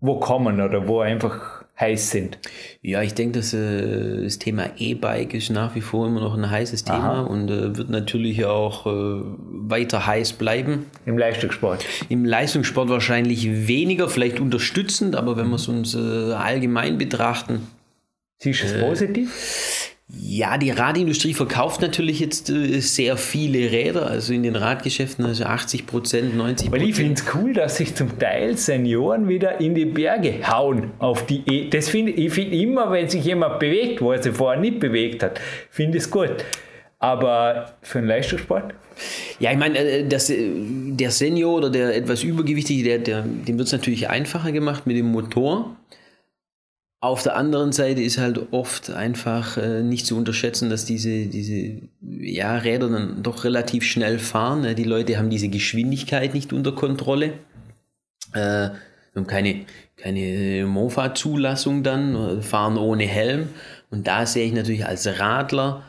wo 0.00 0.18
kommen 0.18 0.60
oder 0.60 0.88
wo 0.88 1.00
einfach 1.00 1.53
heiß 1.78 2.10
sind? 2.10 2.38
Ja, 2.82 3.02
ich 3.02 3.14
denke, 3.14 3.38
dass 3.38 3.52
äh, 3.52 4.22
das 4.22 4.38
Thema 4.38 4.70
E-Bike 4.78 5.34
ist 5.34 5.50
nach 5.50 5.74
wie 5.74 5.80
vor 5.80 6.06
immer 6.06 6.20
noch 6.20 6.36
ein 6.36 6.48
heißes 6.48 6.84
Thema 6.84 7.20
Aha. 7.20 7.20
und 7.22 7.50
äh, 7.50 7.76
wird 7.76 7.90
natürlich 7.90 8.44
auch 8.44 8.86
äh, 8.86 8.90
weiter 8.90 10.06
heiß 10.06 10.34
bleiben. 10.34 10.86
Im 11.06 11.18
Leistungssport? 11.18 11.84
Im 12.08 12.24
Leistungssport 12.24 12.88
wahrscheinlich 12.88 13.66
weniger, 13.68 14.08
vielleicht 14.08 14.40
unterstützend, 14.40 15.16
aber 15.16 15.36
wenn 15.36 15.48
wir 15.48 15.56
es 15.56 15.68
uns 15.68 15.94
äh, 15.94 16.32
allgemein 16.32 16.98
betrachten. 16.98 17.66
Siehst 18.38 18.62
du 18.62 18.66
es 18.66 18.72
äh, 18.72 18.80
positiv? 18.80 19.83
Ja, 20.08 20.58
die 20.58 20.70
Radindustrie 20.70 21.32
verkauft 21.32 21.80
natürlich 21.80 22.20
jetzt 22.20 22.50
äh, 22.50 22.80
sehr 22.80 23.16
viele 23.16 23.72
Räder, 23.72 24.06
also 24.06 24.34
in 24.34 24.42
den 24.42 24.54
Radgeschäften, 24.54 25.24
also 25.24 25.44
80 25.44 25.86
Prozent, 25.86 26.36
90 26.36 26.68
Prozent. 26.68 26.72
Weil 26.72 26.90
ich 26.90 26.94
finde 26.94 27.14
es 27.14 27.24
cool, 27.34 27.54
dass 27.54 27.78
sich 27.78 27.94
zum 27.94 28.18
Teil 28.18 28.58
Senioren 28.58 29.28
wieder 29.28 29.60
in 29.60 29.74
die 29.74 29.86
Berge 29.86 30.46
hauen 30.46 30.90
auf 30.98 31.24
die 31.24 31.42
e 31.46 31.70
Das 31.70 31.88
finde 31.88 32.12
ich 32.12 32.32
finde 32.34 32.54
immer, 32.54 32.92
wenn 32.92 33.08
sich 33.08 33.24
jemand 33.24 33.58
bewegt, 33.60 34.02
wo 34.02 34.12
er 34.12 34.22
sich 34.22 34.34
vorher 34.34 34.60
nicht 34.60 34.78
bewegt 34.78 35.22
hat, 35.22 35.40
finde 35.70 35.96
ich 35.96 36.04
es 36.04 36.10
gut. 36.10 36.44
Aber 36.98 37.72
für 37.80 37.98
einen 37.98 38.08
Leistungssport? 38.08 38.74
Ja, 39.38 39.52
ich 39.52 39.58
meine, 39.58 39.78
äh, 39.78 40.06
das, 40.06 40.28
äh, 40.28 40.50
der 40.50 41.10
Senior 41.10 41.54
oder 41.54 41.70
der 41.70 41.96
etwas 41.96 42.22
Übergewichtige, 42.22 42.84
der, 42.84 42.98
der, 42.98 43.22
dem 43.22 43.56
wird 43.56 43.66
es 43.66 43.72
natürlich 43.72 44.08
einfacher 44.10 44.52
gemacht 44.52 44.86
mit 44.86 44.96
dem 44.96 45.06
Motor. 45.06 45.76
Auf 47.04 47.22
der 47.22 47.36
anderen 47.36 47.72
Seite 47.72 48.00
ist 48.00 48.16
halt 48.16 48.50
oft 48.50 48.88
einfach 48.88 49.58
äh, 49.58 49.82
nicht 49.82 50.06
zu 50.06 50.16
unterschätzen, 50.16 50.70
dass 50.70 50.86
diese, 50.86 51.26
diese 51.26 51.82
ja, 52.00 52.56
Räder 52.56 52.88
dann 52.88 53.22
doch 53.22 53.44
relativ 53.44 53.84
schnell 53.84 54.18
fahren. 54.18 54.62
Ne? 54.62 54.74
Die 54.74 54.84
Leute 54.84 55.18
haben 55.18 55.28
diese 55.28 55.50
Geschwindigkeit 55.50 56.32
nicht 56.32 56.54
unter 56.54 56.72
Kontrolle. 56.72 57.34
Äh, 58.32 58.70
haben 59.14 59.26
keine, 59.26 59.66
keine 59.98 60.64
Mofa-Zulassung 60.64 61.82
dann, 61.82 62.40
fahren 62.40 62.78
ohne 62.78 63.04
Helm. 63.04 63.50
Und 63.90 64.06
da 64.06 64.24
sehe 64.24 64.46
ich 64.46 64.54
natürlich 64.54 64.86
als 64.86 65.06
Radler 65.20 65.82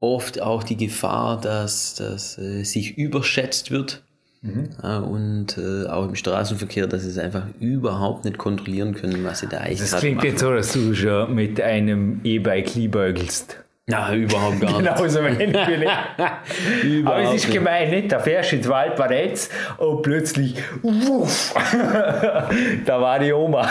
oft 0.00 0.40
auch 0.40 0.62
die 0.62 0.78
Gefahr, 0.78 1.38
dass 1.38 1.96
das 1.96 2.38
äh, 2.38 2.64
sich 2.64 2.96
überschätzt 2.96 3.70
wird 3.70 4.02
Mhm. 4.42 4.68
und 5.04 5.58
äh, 5.58 5.86
auch 5.88 6.08
im 6.08 6.14
Straßenverkehr, 6.14 6.86
dass 6.86 7.02
sie 7.02 7.10
es 7.10 7.18
einfach 7.18 7.42
überhaupt 7.60 8.24
nicht 8.24 8.38
kontrollieren 8.38 8.94
können, 8.94 9.22
was 9.22 9.40
sie 9.40 9.48
da 9.48 9.58
eigentlich 9.58 9.80
Das 9.80 9.96
klingt 10.00 10.16
machen. 10.16 10.28
jetzt 10.30 10.40
so, 10.40 10.50
dass 10.54 10.72
du 10.72 10.94
schon 10.94 11.34
mit 11.34 11.60
einem 11.60 12.20
E-Bike 12.24 12.74
liebäugelst. 12.74 13.58
Na, 13.86 14.14
überhaupt 14.14 14.60
gar 14.60 14.70
nicht. 14.80 14.94
Genauso 14.96 15.24
wenig 15.24 15.52
bin 15.66 15.82
ich. 15.82 17.04
Aber 17.06 17.18
es 17.22 17.34
ist 17.44 17.52
gemein, 17.52 17.90
nicht? 17.90 18.12
Da 18.12 18.18
fährst 18.20 18.52
du 18.52 18.56
ins 18.56 18.68
Wald 18.68 18.94
Paretz 18.96 19.50
und 19.76 20.00
plötzlich, 20.02 20.54
wuff, 20.80 21.52
da 22.86 23.00
war 23.00 23.18
die 23.18 23.32
Oma. 23.32 23.66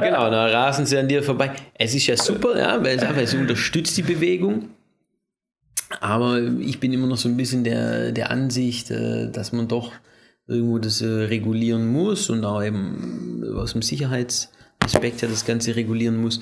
genau, 0.00 0.30
da 0.30 0.46
rasen 0.46 0.86
sie 0.86 0.98
an 0.98 1.06
dir 1.06 1.22
vorbei. 1.22 1.50
Es 1.78 1.94
ist 1.94 2.06
ja 2.06 2.16
super, 2.16 2.58
ja, 2.58 2.82
weil 2.82 2.96
es 2.96 3.02
einfach 3.04 3.22
es 3.22 3.34
unterstützt 3.34 3.96
die 3.96 4.02
Bewegung. 4.02 4.70
Aber 6.00 6.40
ich 6.40 6.80
bin 6.80 6.92
immer 6.92 7.06
noch 7.06 7.16
so 7.16 7.28
ein 7.28 7.36
bisschen 7.36 7.64
der, 7.64 8.12
der 8.12 8.30
Ansicht, 8.30 8.90
äh, 8.90 9.30
dass 9.30 9.52
man 9.52 9.68
doch 9.68 9.92
irgendwo 10.46 10.78
das 10.78 11.00
äh, 11.00 11.06
regulieren 11.06 11.86
muss 11.90 12.30
und 12.30 12.44
auch 12.44 12.62
eben 12.62 13.44
aus 13.56 13.72
dem 13.72 13.82
Sicherheitsaspekt 13.82 15.22
ja 15.22 15.28
das 15.28 15.44
Ganze 15.44 15.76
regulieren 15.76 16.20
muss. 16.20 16.40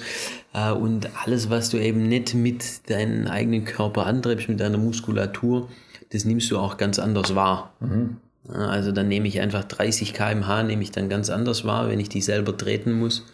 Äh, 0.52 0.72
und 0.72 1.09
alles, 1.24 1.50
was 1.50 1.70
du 1.70 1.78
eben 1.78 2.09
nicht 2.09 2.35
mit 2.35 2.90
deinem 2.90 3.26
eigenen 3.26 3.64
Körper 3.64 4.07
antreibst, 4.07 4.48
mit 4.48 4.61
deiner 4.61 4.78
Muskulatur, 4.78 5.68
das 6.11 6.24
nimmst 6.24 6.50
du 6.50 6.59
auch 6.59 6.76
ganz 6.76 6.98
anders 6.98 7.35
wahr. 7.35 7.74
Mhm. 7.81 8.16
Also 8.48 8.90
dann 8.90 9.07
nehme 9.07 9.28
ich 9.28 9.40
einfach 9.40 9.62
30 9.62 10.14
km/h, 10.14 10.64
nehme 10.64 10.83
ich 10.83 10.90
dann 10.90 11.09
ganz 11.09 11.31
anders 11.31 11.64
wahr, 11.64 11.88
wenn 11.88 12.00
ich 12.00 12.09
die 12.09 12.20
selber 12.20 12.57
treten 12.57 12.92
muss, 12.92 13.24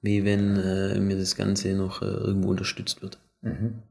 wie 0.00 0.24
wenn 0.24 1.06
mir 1.06 1.18
das 1.18 1.36
Ganze 1.36 1.74
noch 1.74 2.00
irgendwo 2.00 2.48
unterstützt 2.48 3.02
wird. 3.02 3.18
Mhm. 3.42 3.82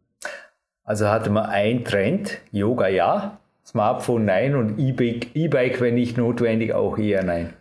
Also 0.84 1.08
hatte 1.08 1.30
man 1.30 1.46
ein 1.46 1.86
Trend, 1.86 2.40
Yoga 2.52 2.88
ja, 2.88 3.40
Smartphone 3.66 4.26
nein 4.26 4.56
und 4.56 4.78
E-Bike, 4.80 5.36
E-Bike 5.36 5.80
wenn 5.80 5.96
nicht 5.96 6.18
notwendig, 6.18 6.74
auch 6.74 6.98
eher 6.98 7.24
nein. 7.24 7.54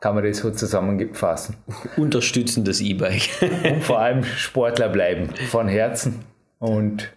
Kann 0.00 0.14
man 0.14 0.24
das 0.24 0.38
so 0.38 0.50
zusammenfassen? 0.50 1.56
Unterstützendes 1.96 2.80
E-Bike. 2.80 3.28
und 3.64 3.82
vor 3.82 3.98
allem 3.98 4.22
Sportler 4.22 4.88
bleiben, 4.88 5.30
von 5.48 5.66
Herzen. 5.66 6.20
Und 6.58 7.10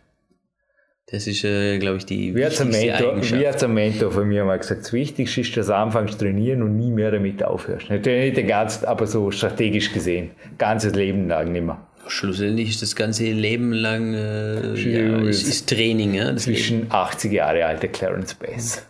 das 1.12 1.26
ist, 1.28 1.44
äh, 1.46 1.78
glaube 1.78 1.98
ich, 1.98 2.06
die 2.06 2.36
wie 2.36 2.40
wichtigste 2.40 2.66
Mentor, 2.66 3.12
Eigenschaft. 3.12 3.42
Wie 3.42 3.48
hat 3.48 3.64
ein 3.64 3.74
Mentor 3.74 4.12
von 4.12 4.28
mir 4.28 4.44
mal 4.44 4.58
gesagt, 4.58 4.82
das 4.82 4.94
Wichtigste 4.94 5.42
ist, 5.42 5.56
dass 5.56 5.68
du 5.68 5.76
anfängst 5.76 6.20
trainieren 6.20 6.64
und 6.64 6.76
nie 6.76 6.92
mehr 6.92 7.12
damit 7.12 7.44
aufhörst. 7.44 7.90
Natürlich 7.90 8.26
nicht 8.26 8.38
den 8.38 8.48
ganzen, 8.48 8.86
aber 8.86 9.08
so 9.08 9.32
strategisch 9.32 9.94
gesehen, 9.94 10.32
ganzes 10.58 10.96
Leben 10.96 11.30
lang 11.30 11.52
nicht 11.52 11.66
mehr. 11.66 11.78
Schlussendlich 12.10 12.70
ist 12.70 12.82
das 12.82 12.96
ganze 12.96 13.26
Leben 13.32 13.72
lang 13.74 14.14
äh, 14.14 14.74
ja, 14.76 15.18
ist, 15.28 15.48
ist, 15.48 15.70
Training. 15.70 16.14
Ja, 16.14 16.36
zwischen 16.36 16.80
Leben. 16.80 16.92
80 16.92 17.32
Jahre 17.32 17.66
alter 17.66 17.88
Clarence 17.88 18.34
Bass. 18.34 18.86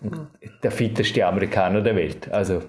Der 0.63 0.71
fitteste 0.71 1.25
Amerikaner 1.25 1.81
der 1.81 1.95
Welt. 1.95 2.31
Also 2.31 2.63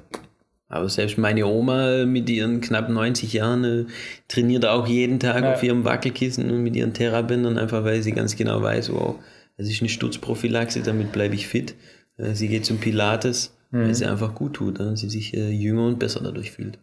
Aber 0.69 0.89
selbst 0.89 1.19
meine 1.19 1.47
Oma 1.47 2.05
mit 2.05 2.29
ihren 2.29 2.61
knapp 2.61 2.89
90 2.89 3.33
Jahren 3.33 3.65
äh, 3.65 3.85
trainiert 4.29 4.67
auch 4.67 4.87
jeden 4.87 5.19
Tag 5.19 5.43
ja. 5.43 5.55
auf 5.55 5.63
ihrem 5.63 5.85
Wackelkissen 5.85 6.51
und 6.51 6.63
mit 6.63 6.77
ihren 6.77 6.93
Therabändern, 6.93 7.59
einfach 7.59 7.85
weil 7.85 8.03
sie 8.03 8.13
ganz 8.13 8.37
genau 8.37 8.63
weiß, 8.63 8.93
wow, 8.93 9.17
das 9.57 9.69
ist 9.69 9.81
eine 9.81 9.89
Sturzprophylaxe, 9.89 10.83
damit 10.83 11.13
bleibe 11.13 11.35
ich 11.35 11.47
fit. 11.47 11.75
Äh, 12.19 12.35
sie 12.35 12.49
geht 12.49 12.67
zum 12.67 12.79
Pilates, 12.79 13.57
mhm. 13.71 13.87
weil 13.87 13.95
sie 13.95 14.07
einfach 14.07 14.35
gut 14.35 14.55
tut 14.55 14.79
und 14.81 14.97
sie 14.97 15.09
sich 15.09 15.35
äh, 15.35 15.51
jünger 15.51 15.87
und 15.87 15.99
besser 15.99 16.21
dadurch 16.23 16.53
fühlt. 16.53 16.79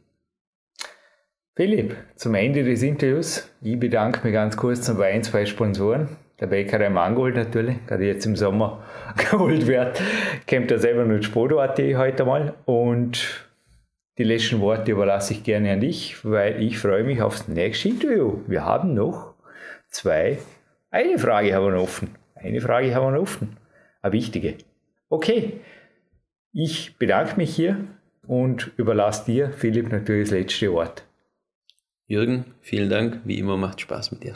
Philipp, 1.57 1.95
zum 2.17 2.35
Ende 2.35 2.65
des 2.65 2.83
Interviews, 2.83 3.49
ich 3.61 3.79
bedanke 3.79 4.19
mich 4.25 4.33
ganz 4.33 4.57
kurz 4.57 4.89
noch 4.89 4.97
bei 4.97 5.13
ein, 5.13 5.23
zwei 5.23 5.45
Sponsoren. 5.45 6.09
Der 6.41 6.47
Bäckerei 6.47 6.89
Mangold 6.89 7.37
natürlich, 7.37 7.77
gerade 7.87 8.05
jetzt 8.05 8.25
im 8.25 8.35
Sommer 8.35 8.83
geholt 9.31 9.65
wird, 9.65 10.01
kommt 10.49 10.69
da 10.69 10.77
selber 10.77 11.05
mit 11.05 11.23
Sporo.at 11.23 11.79
heute 11.79 12.25
mal. 12.25 12.55
Und 12.65 13.47
die 14.17 14.25
letzten 14.25 14.59
Worte 14.59 14.91
überlasse 14.91 15.31
ich 15.31 15.45
gerne 15.45 15.71
an 15.71 15.79
dich, 15.79 16.25
weil 16.25 16.61
ich 16.61 16.77
freue 16.77 17.05
mich 17.05 17.21
aufs 17.21 17.47
nächste 17.47 17.87
Interview. 17.87 18.41
Wir 18.47 18.65
haben 18.65 18.93
noch 18.93 19.33
zwei. 19.87 20.39
Eine 20.91 21.17
Frage 21.17 21.55
haben 21.55 21.67
wir 21.67 21.71
noch 21.71 21.83
offen. 21.83 22.15
Eine 22.35 22.59
Frage 22.59 22.93
haben 22.93 23.05
wir 23.05 23.11
noch 23.11 23.21
offen. 23.21 23.55
Eine 24.01 24.11
wichtige. 24.11 24.55
Okay, 25.07 25.61
ich 26.51 26.97
bedanke 26.97 27.37
mich 27.37 27.55
hier 27.55 27.77
und 28.27 28.73
überlasse 28.75 29.31
dir, 29.31 29.51
Philipp, 29.53 29.89
natürlich 29.89 30.27
das 30.27 30.37
letzte 30.37 30.73
Wort. 30.73 31.05
Jürgen, 32.07 32.53
vielen 32.61 32.89
Dank. 32.89 33.21
Wie 33.25 33.39
immer 33.39 33.57
macht 33.57 33.81
Spaß 33.81 34.11
mit 34.11 34.23
dir. 34.23 34.35